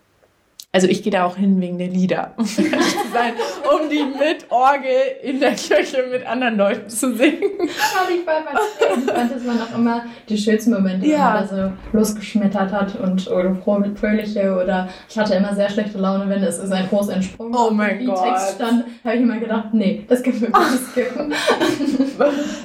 [0.75, 4.89] also ich gehe da auch hin wegen der Lieder, um die mit Orgel
[5.23, 7.49] in der Kirche mit anderen Leuten zu singen.
[7.65, 11.13] Voll fand, das waren auch immer die schönsten Momente, ja.
[11.15, 15.97] wenn man da so losgeschmettert hat und oder fröhliche oder ich hatte immer sehr schlechte
[15.97, 18.21] Laune, wenn es ist ein groß entsprungen oh mein Gott.
[18.21, 21.33] Text stand, habe ich immer gedacht, nee, das können wir nicht skippen.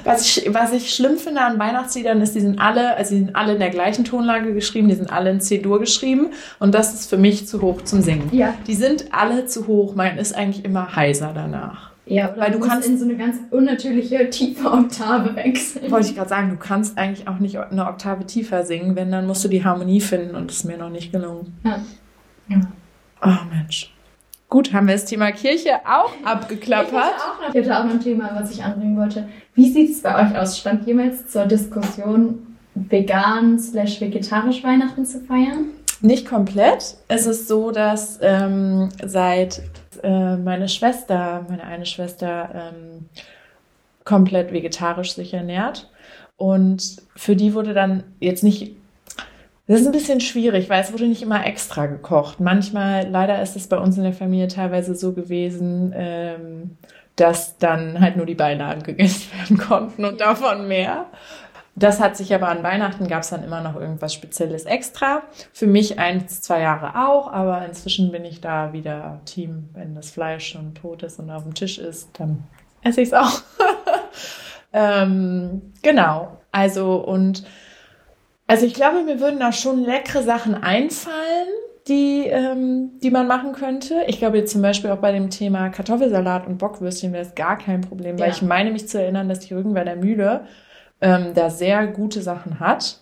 [0.03, 3.37] was, ich, was ich schlimm finde an Weihnachtsliedern ist, die sind alle, also die sind
[3.37, 7.09] alle in der gleichen Tonlage geschrieben, die sind alle in C-Dur geschrieben und das ist
[7.09, 8.29] für mich zu hoch zum Singen.
[8.31, 8.53] Ja.
[8.67, 9.95] Die sind alle zu hoch.
[9.95, 11.91] Mein ist eigentlich immer heiser danach.
[12.05, 15.89] Ja, weil du kannst in so eine ganz unnatürliche tiefe Oktave wechseln.
[15.91, 19.27] Wollte ich gerade sagen, du kannst eigentlich auch nicht eine Oktave tiefer singen, wenn dann
[19.27, 21.57] musst du die Harmonie finden und das ist mir noch nicht gelungen.
[21.63, 21.79] Ja.
[22.49, 22.61] ja.
[23.23, 23.93] Oh Mensch.
[24.49, 26.91] Gut, haben wir das Thema Kirche auch abgeklappert.
[26.91, 29.29] Ich hatte auch noch, ich hatte auch noch ein Thema, was ich anbringen wollte.
[29.55, 30.57] Wie sieht es bei euch aus?
[30.57, 35.67] Stand jemals zur Diskussion, vegan slash vegetarisch Weihnachten zu feiern?
[36.01, 36.95] Nicht komplett.
[37.07, 39.61] Es ist so, dass ähm, seit
[40.03, 43.09] äh, meine Schwester, meine eine Schwester, ähm,
[44.03, 45.89] komplett vegetarisch sich ernährt.
[46.37, 48.75] Und für die wurde dann jetzt nicht
[49.67, 52.41] das ist ein bisschen schwierig, weil es wurde nicht immer extra gekocht.
[52.41, 56.77] Manchmal, leider ist es bei uns in der Familie teilweise so gewesen, ähm,
[57.15, 61.05] dass dann halt nur die Beilagen gegessen werden konnten und davon mehr.
[61.75, 65.23] Das hat sich aber an Weihnachten gab es dann immer noch irgendwas Spezielles extra.
[65.53, 69.69] Für mich eins, zwei Jahre auch, aber inzwischen bin ich da wieder Team.
[69.73, 72.43] Wenn das Fleisch schon tot ist und auf dem Tisch ist, dann
[72.81, 73.41] esse ich es auch.
[74.73, 76.37] ähm, genau.
[76.51, 77.45] Also und
[78.47, 81.47] also ich glaube, mir würden da schon leckere Sachen einfallen,
[81.87, 84.03] die, ähm, die man machen könnte.
[84.07, 87.57] Ich glaube jetzt zum Beispiel auch bei dem Thema Kartoffelsalat und Bockwürstchen wäre es gar
[87.57, 88.33] kein Problem, weil ja.
[88.33, 90.41] ich meine mich zu erinnern, dass die Rügenwälder Mühle
[91.01, 92.97] ähm, da sehr gute Sachen hat.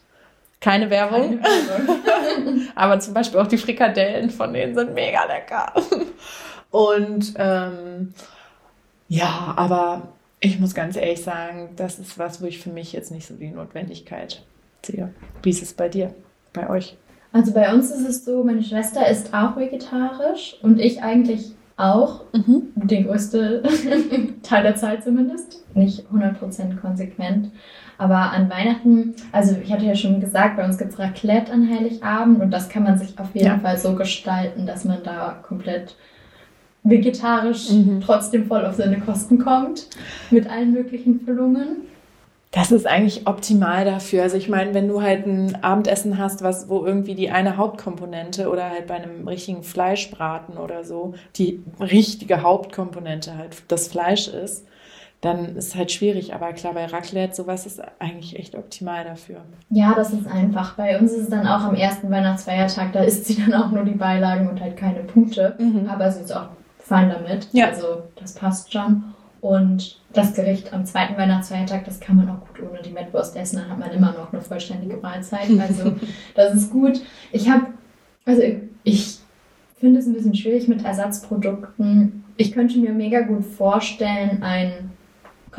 [0.62, 1.40] Keine Werbung.
[1.42, 2.68] Keine Werbung.
[2.76, 5.74] Aber zum Beispiel auch die Frikadellen von denen sind mega lecker.
[6.72, 8.14] Und ähm,
[9.08, 10.10] ja, aber
[10.40, 13.34] ich muss ganz ehrlich sagen, das ist was, wo ich für mich jetzt nicht so
[13.34, 14.44] die Notwendigkeit
[14.86, 15.12] sehe.
[15.42, 16.14] Wie ist es bei dir,
[16.54, 16.96] bei euch?
[17.32, 22.26] Also bei uns ist es so, meine Schwester ist auch vegetarisch und ich eigentlich auch.
[22.34, 22.72] Mhm.
[22.76, 25.64] Den größten Teil der Zeit zumindest.
[25.74, 27.52] Nicht 100% konsequent.
[28.00, 31.70] Aber an Weihnachten, also ich hatte ja schon gesagt, bei uns gibt es Raclette an
[31.70, 33.60] Heiligabend und das kann man sich auf jeden ja.
[33.60, 35.96] Fall so gestalten, dass man da komplett
[36.84, 38.00] vegetarisch mhm.
[38.00, 39.88] trotzdem voll auf seine Kosten kommt.
[40.32, 41.90] Mit allen möglichen Füllungen.
[42.52, 44.24] Das ist eigentlich optimal dafür.
[44.24, 48.50] Also ich meine, wenn du halt ein Abendessen hast, was, wo irgendwie die eine Hauptkomponente
[48.50, 54.66] oder halt bei einem richtigen Fleischbraten oder so die richtige Hauptkomponente halt das Fleisch ist,
[55.22, 56.34] dann ist es halt schwierig.
[56.34, 59.42] Aber klar, bei Raclette, sowas ist eigentlich echt optimal dafür.
[59.70, 60.76] Ja, das ist einfach.
[60.76, 63.84] Bei uns ist es dann auch am ersten Weihnachtsfeiertag, da isst sie dann auch nur
[63.84, 65.56] die Beilagen und halt keine Punkte.
[65.60, 65.90] Mhm.
[65.90, 67.50] Aber sie ist auch fein damit.
[67.52, 67.68] Ja.
[67.68, 69.04] Also das passt schon.
[69.42, 73.58] Und das Gericht am zweiten Weihnachtsfeiertag, das kann man auch gut ohne die Mettwurst essen.
[73.58, 75.50] Dann hat man immer noch eine vollständige Mahlzeit.
[75.60, 75.94] Also
[76.36, 77.02] das ist gut.
[77.32, 77.68] Ich habe,
[78.26, 78.42] also
[78.84, 79.20] ich
[79.78, 82.24] finde es ein bisschen schwierig mit Ersatzprodukten.
[82.36, 84.92] Ich könnte mir mega gut vorstellen, ein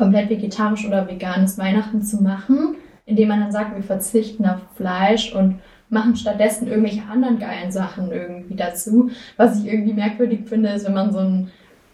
[0.01, 5.31] komplett vegetarisch oder veganes Weihnachten zu machen, indem man dann sagt, wir verzichten auf Fleisch
[5.35, 5.59] und
[5.89, 9.11] machen stattdessen irgendwelche anderen geilen Sachen irgendwie dazu.
[9.37, 11.51] Was ich irgendwie merkwürdig finde, ist, wenn man so ein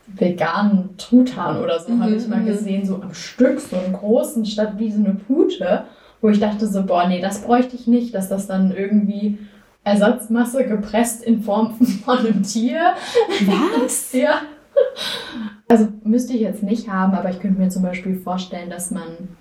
[0.08, 2.04] veganen Truthahn oder so, mhm.
[2.04, 2.46] habe ich mal mhm.
[2.46, 5.84] gesehen, so am Stück, so einen großen, statt wie so eine Pute,
[6.22, 9.38] wo ich dachte so, boah, nee, das bräuchte ich nicht, dass das dann irgendwie
[9.84, 11.74] Ersatzmasse gepresst in Form
[12.06, 12.94] von einem Tier.
[13.84, 14.14] Was?
[14.14, 14.44] ja.
[15.68, 19.36] Also müsste ich jetzt nicht haben, aber ich könnte mir zum Beispiel vorstellen, dass man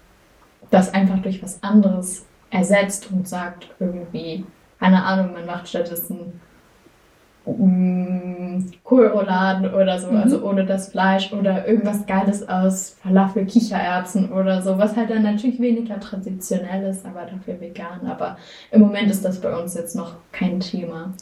[0.70, 4.44] das einfach durch was anderes ersetzt und sagt irgendwie,
[4.80, 6.40] keine Ahnung, man macht stattdessen
[7.46, 10.16] Mm, Kohlrouladen oder so, mhm.
[10.16, 15.22] also ohne das Fleisch oder irgendwas Geiles aus Falafel, Kichererbsen oder so, was halt dann
[15.22, 18.04] natürlich weniger traditionell ist, aber dafür vegan.
[18.08, 18.36] Aber
[18.72, 21.12] im Moment ist das bei uns jetzt noch kein Thema.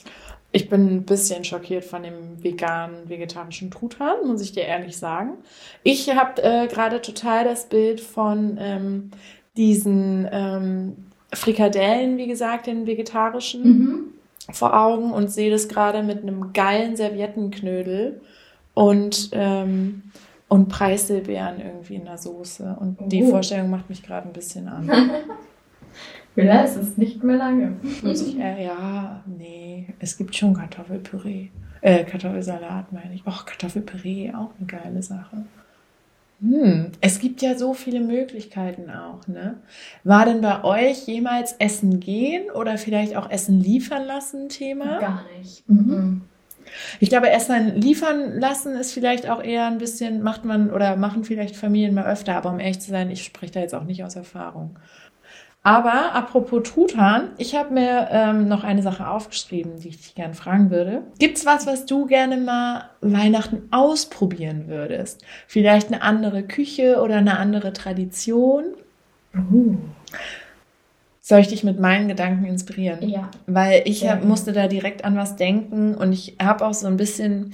[0.54, 5.32] Ich bin ein bisschen schockiert von dem veganen, vegetarischen Truthahn, muss ich dir ehrlich sagen.
[5.82, 9.10] Ich habe äh, gerade total das Bild von ähm,
[9.56, 10.96] diesen ähm,
[11.32, 13.62] Frikadellen, wie gesagt, den vegetarischen.
[13.62, 14.14] Mhm
[14.52, 18.20] vor Augen und sehe das gerade mit einem geilen Serviettenknödel
[18.74, 20.02] und, ähm,
[20.48, 22.76] und Preiselbeeren irgendwie in der Soße.
[22.78, 23.08] Und oh.
[23.08, 24.90] die Vorstellung macht mich gerade ein bisschen an.
[26.34, 27.76] Vielleicht ist es nicht mehr lange.
[28.04, 31.48] Äh, ja, nee, es gibt schon Kartoffelpüree.
[31.80, 33.26] Äh, Kartoffelsalat meine ich.
[33.26, 35.44] Och, Kartoffelpüree, auch eine geile Sache.
[36.40, 39.56] Hm, es gibt ja so viele Möglichkeiten auch, ne?
[40.02, 44.98] War denn bei euch jemals Essen gehen oder vielleicht auch Essen liefern lassen Thema?
[44.98, 45.68] Gar nicht.
[45.68, 46.22] Mhm.
[46.98, 51.24] Ich glaube, Essen liefern lassen ist vielleicht auch eher ein bisschen, macht man oder machen
[51.24, 54.02] vielleicht Familien mal öfter, aber um ehrlich zu sein, ich spreche da jetzt auch nicht
[54.02, 54.76] aus Erfahrung.
[55.66, 60.34] Aber apropos Truthahn, ich habe mir ähm, noch eine Sache aufgeschrieben, die ich dich gerne
[60.34, 61.02] fragen würde.
[61.18, 65.24] Gibt's was, was du gerne mal Weihnachten ausprobieren würdest?
[65.48, 68.64] Vielleicht eine andere Küche oder eine andere Tradition?
[69.34, 69.78] Uh.
[71.22, 73.08] Soll ich dich mit meinen Gedanken inspirieren?
[73.08, 73.30] Ja.
[73.46, 76.98] Weil ich hab, musste da direkt an was denken und ich habe auch so ein
[76.98, 77.52] bisschen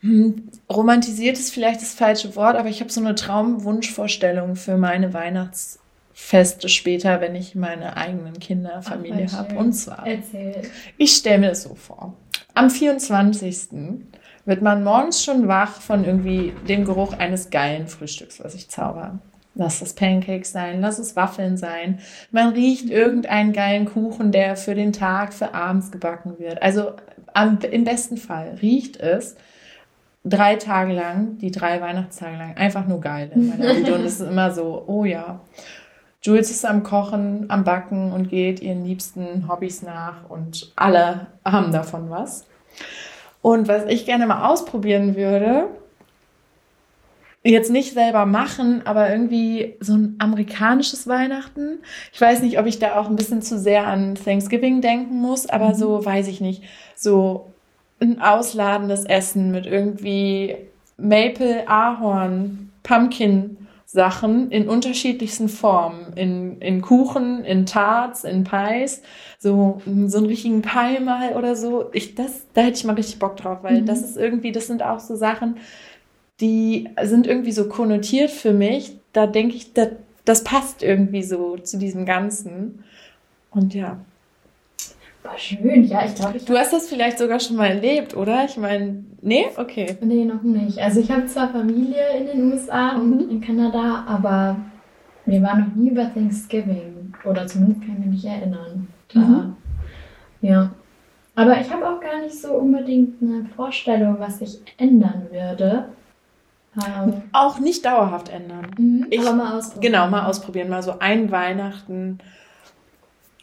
[0.00, 5.14] hm, romantisiert ist vielleicht das falsche Wort, aber ich habe so eine Traumwunschvorstellung für meine
[5.14, 5.78] Weihnachts
[6.22, 9.56] Feste später, wenn ich meine eigenen Kinder, Familie habe.
[9.56, 10.62] Und zwar, Erzähl.
[10.96, 12.14] ich stelle mir das so vor.
[12.54, 13.70] Am 24.
[14.44, 19.18] wird man morgens schon wach von irgendwie dem Geruch eines geilen Frühstücks, was ich zauber.
[19.56, 21.98] Lass es Pancakes sein, lass es Waffeln sein.
[22.30, 26.62] Man riecht irgendeinen geilen Kuchen, der für den Tag, für abends gebacken wird.
[26.62, 26.92] Also
[27.32, 29.34] am, im besten Fall riecht es
[30.24, 33.94] drei Tage lang, die drei Weihnachtstage lang, einfach nur geil in meiner Video.
[33.96, 35.40] Und es ist immer so, oh ja.
[36.22, 41.72] Jules ist am Kochen, am Backen und geht ihren liebsten Hobbys nach und alle haben
[41.72, 42.46] davon was.
[43.40, 45.68] Und was ich gerne mal ausprobieren würde,
[47.42, 51.78] jetzt nicht selber machen, aber irgendwie so ein amerikanisches Weihnachten.
[52.12, 55.48] Ich weiß nicht, ob ich da auch ein bisschen zu sehr an Thanksgiving denken muss,
[55.48, 55.74] aber mhm.
[55.74, 56.62] so weiß ich nicht.
[56.94, 57.50] So
[57.98, 60.56] ein ausladendes Essen mit irgendwie
[60.98, 63.56] Maple, Ahorn, Pumpkin
[63.92, 66.12] Sachen in unterschiedlichsten Formen.
[66.14, 69.02] In, in Kuchen, in Tarts, in Pies.
[69.38, 71.90] So, so einen richtigen Pie mal oder so.
[71.92, 73.86] Ich, das, da hätte ich mal richtig Bock drauf, weil mhm.
[73.86, 75.56] das ist irgendwie, das sind auch so Sachen,
[76.40, 78.96] die sind irgendwie so konnotiert für mich.
[79.12, 79.88] Da denke ich, das,
[80.24, 82.84] das passt irgendwie so zu diesem Ganzen.
[83.50, 83.98] Und ja.
[85.30, 86.38] War schön, ja, ich glaube.
[86.44, 88.44] Du hast das vielleicht sogar schon mal erlebt, oder?
[88.46, 89.46] Ich meine, nee?
[89.56, 89.96] Okay.
[90.00, 90.78] Nee, noch nicht.
[90.80, 93.30] Also ich habe zwar Familie in den USA und Mhm.
[93.30, 94.56] in Kanada, aber
[95.26, 97.12] wir waren noch nie über Thanksgiving.
[97.24, 98.88] Oder zumindest kann ich mich nicht erinnern.
[99.14, 99.56] Mhm.
[100.40, 100.70] Ja.
[101.36, 105.84] Aber ich habe auch gar nicht so unbedingt eine Vorstellung, was sich ändern würde.
[106.76, 108.66] Ähm, Auch nicht dauerhaft ändern.
[108.78, 109.92] mhm, Ich- aber mal ausprobieren.
[109.92, 110.68] Genau, mal ausprobieren.
[110.68, 112.18] Mal so ein Weihnachten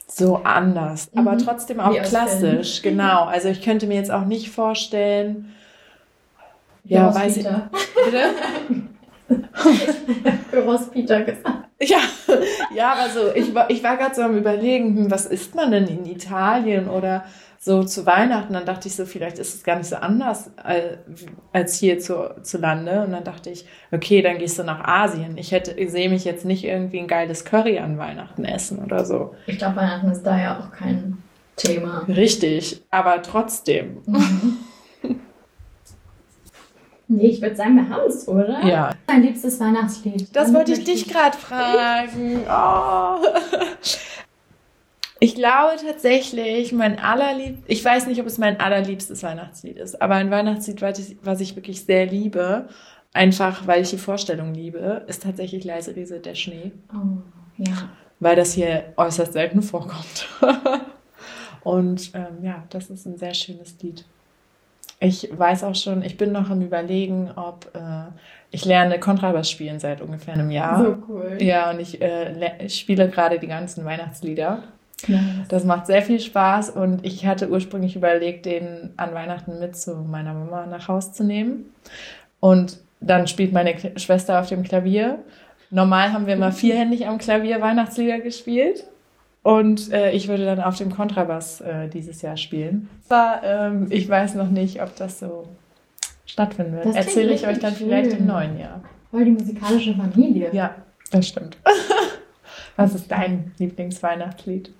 [0.10, 1.38] so anders, aber Mhm.
[1.39, 2.82] trotzdem auch Wie klassisch.
[2.84, 3.26] Genau.
[3.26, 5.53] Also ich könnte mir jetzt auch nicht vorstellen.
[6.86, 7.43] Ja, Ross weiß ich.
[7.43, 7.70] Peter.
[8.05, 8.30] Bitte?
[10.49, 11.66] Für Ross Peter gesagt.
[11.82, 11.97] Ja,
[12.74, 15.70] ja, aber so, ich war, ich war gerade so am überlegen, hm, was isst man
[15.72, 17.26] denn in Italien oder
[17.60, 18.53] so zu Weihnachten?
[18.53, 20.99] Dann dachte ich so, vielleicht ist es gar nicht so anders al-
[21.53, 23.03] als hier zu, zu Lande.
[23.03, 25.38] Und dann dachte ich, okay, dann gehst du nach Asien.
[25.38, 29.34] Ich hätte, sehe mich jetzt nicht irgendwie ein geiles Curry an Weihnachten essen oder so.
[29.47, 31.18] Ich glaube, Weihnachten ist da ja auch kein
[31.55, 32.05] Thema.
[32.08, 33.97] Richtig, aber trotzdem.
[37.10, 38.62] Nee, ich würde sagen, wir haben es, oder?
[38.66, 38.89] Ja.
[39.08, 40.28] Dein liebstes Weihnachtslied.
[40.36, 42.41] Das Damit wollte ich dich gerade fragen.
[42.49, 43.26] Oh.
[45.20, 50.15] Ich glaube tatsächlich, mein allerlieb, ich weiß nicht, ob es mein allerliebstes Weihnachtslied ist, aber
[50.15, 50.82] ein Weihnachtslied,
[51.24, 52.68] was ich, wirklich sehr liebe,
[53.13, 57.18] einfach weil ich die Vorstellung liebe, ist tatsächlich leise Riese der Schnee, Oh,
[57.57, 57.89] ja.
[58.20, 60.28] weil das hier äußerst selten vorkommt.
[61.63, 64.05] Und ähm, ja, das ist ein sehr schönes Lied.
[64.99, 68.05] Ich weiß auch schon, ich bin noch am Überlegen, ob äh,
[68.51, 70.84] ich lerne Kontrabass spielen seit ungefähr einem Jahr.
[70.84, 71.38] So cool.
[71.39, 74.63] Ja, und ich, äh, ich spiele gerade die ganzen Weihnachtslieder.
[75.06, 75.48] Nice.
[75.50, 79.95] Das macht sehr viel Spaß und ich hatte ursprünglich überlegt, den an Weihnachten mit zu
[79.95, 81.66] meiner Mama nach Haus zu nehmen.
[82.39, 85.20] Und dann spielt meine Schwester auf dem Klavier.
[85.70, 88.86] Normal haben wir immer vierhändig am Klavier Weihnachtslieder gespielt.
[89.43, 92.89] Und äh, ich würde dann auf dem Kontrabass äh, dieses Jahr spielen.
[93.08, 95.48] Aber ähm, ich weiß noch nicht, ob das so
[96.26, 96.95] stattfinden wird.
[96.95, 98.20] Erzähle ich euch dann vielleicht schön.
[98.22, 98.82] im neuen Jahr.
[99.12, 100.50] Voll die musikalische Familie.
[100.52, 100.76] Ja,
[101.12, 101.58] das stimmt.
[102.76, 104.74] Was ist dein Lieblingsweihnachtslied?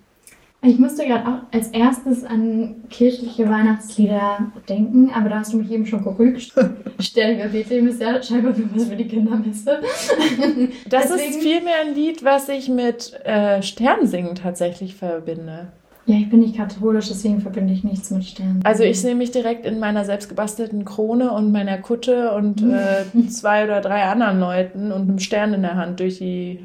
[0.60, 5.70] Ich musste gerade auch als erstes an kirchliche Weihnachtslieder denken, aber da hast du mich
[5.70, 6.52] eben schon gerügt.
[6.98, 9.78] Stell mir Bethlehem ist ja scheinbar nur was für die Kindermesse.
[10.88, 15.68] Das Deswegen- ist vielmehr ein Lied, was ich mit äh, Sternsingen tatsächlich verbinde.
[16.06, 18.60] Ja, ich bin nicht katholisch, deswegen verbinde ich nichts mit Sternen.
[18.64, 23.64] Also ich sehe mich direkt in meiner selbstgebastelten Krone und meiner Kutte und äh, zwei
[23.64, 26.60] oder drei anderen Leuten und einem Stern in der Hand durch die,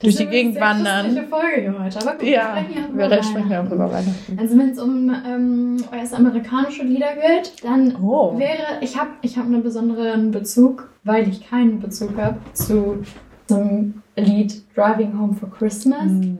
[0.00, 1.26] durch die Gegend Das ist eine wandern.
[1.28, 3.74] Folge hier heute, aber gut, Ja, wir sprechen ja wir über sprechen ja auch Weihnachten.
[3.74, 4.38] über Weihnachten.
[4.38, 8.38] Also wenn es um ähm, US-amerikanische Lieder geht, dann Oh.
[8.38, 12.98] wäre, ich habe ich hab einen besonderen Bezug, weil ich keinen Bezug habe zu
[13.46, 16.04] zum Lied Driving Home for Christmas.
[16.04, 16.38] Hm.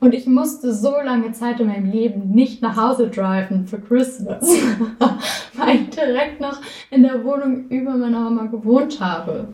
[0.00, 4.42] Und ich musste so lange Zeit in meinem Leben nicht nach Hause driven für Christmas,
[5.56, 6.58] weil ich direkt noch
[6.90, 9.48] in der Wohnung über meiner Mama gewohnt habe.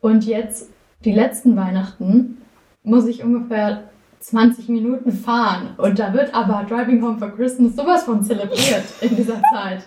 [0.00, 0.70] Und jetzt,
[1.04, 2.38] die letzten Weihnachten,
[2.82, 3.84] muss ich ungefähr
[4.20, 5.74] 20 Minuten fahren.
[5.78, 9.82] Und da wird aber Driving Home for Christmas sowas von zelebriert in dieser Zeit.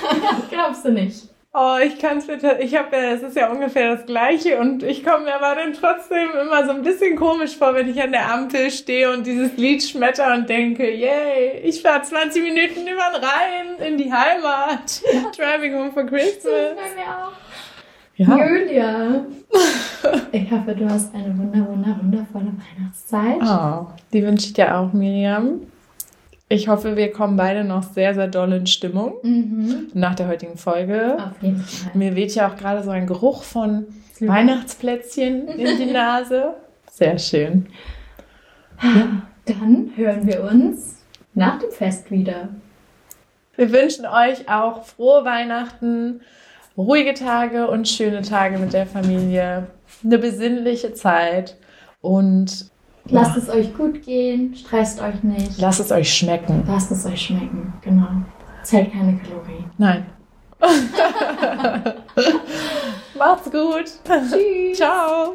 [0.50, 1.28] Glaubst du nicht?
[1.56, 2.58] Oh, ich kann es bitte.
[2.60, 5.72] Ich habe ja, es ist ja ungefähr das Gleiche und ich komme mir aber dann
[5.72, 9.56] trotzdem immer so ein bisschen komisch vor, wenn ich an der Ampel stehe und dieses
[9.56, 15.00] Lied schmetter und denke, yay, ich fahre 20 Minuten über den Rhein in die Heimat.
[15.36, 16.42] Driving home for Das Christmas.
[16.74, 17.32] bei mir auch.
[18.16, 18.46] Ja.
[18.46, 19.24] Julia,
[20.32, 23.38] ich hoffe, du hast eine wunder, wunder, wundervolle Weihnachtszeit.
[23.42, 25.62] Oh, die wünsche ich dir auch, Miriam.
[26.48, 29.88] Ich hoffe, wir kommen beide noch sehr, sehr doll in Stimmung Mhm.
[29.94, 31.16] nach der heutigen Folge.
[31.18, 31.90] Auf jeden Fall.
[31.94, 33.86] Mir weht ja auch gerade so ein Geruch von
[34.20, 36.54] Weihnachtsplätzchen in die Nase.
[36.92, 37.66] Sehr schön.
[38.80, 40.98] Dann hören wir uns
[41.34, 42.50] nach dem Fest wieder.
[43.56, 46.20] Wir wünschen euch auch frohe Weihnachten,
[46.76, 49.68] ruhige Tage und schöne Tage mit der Familie,
[50.02, 51.56] eine besinnliche Zeit
[52.00, 52.72] und
[53.06, 55.58] Lasst es euch gut gehen, stresst euch nicht.
[55.58, 56.64] lasst es euch schmecken.
[56.66, 58.08] Lasst es euch schmecken, genau.
[58.62, 59.70] Zählt keine Kalorien.
[59.76, 60.06] Nein.
[63.18, 63.84] Macht's gut.
[64.04, 64.78] Tschüss.
[64.78, 65.34] Ciao.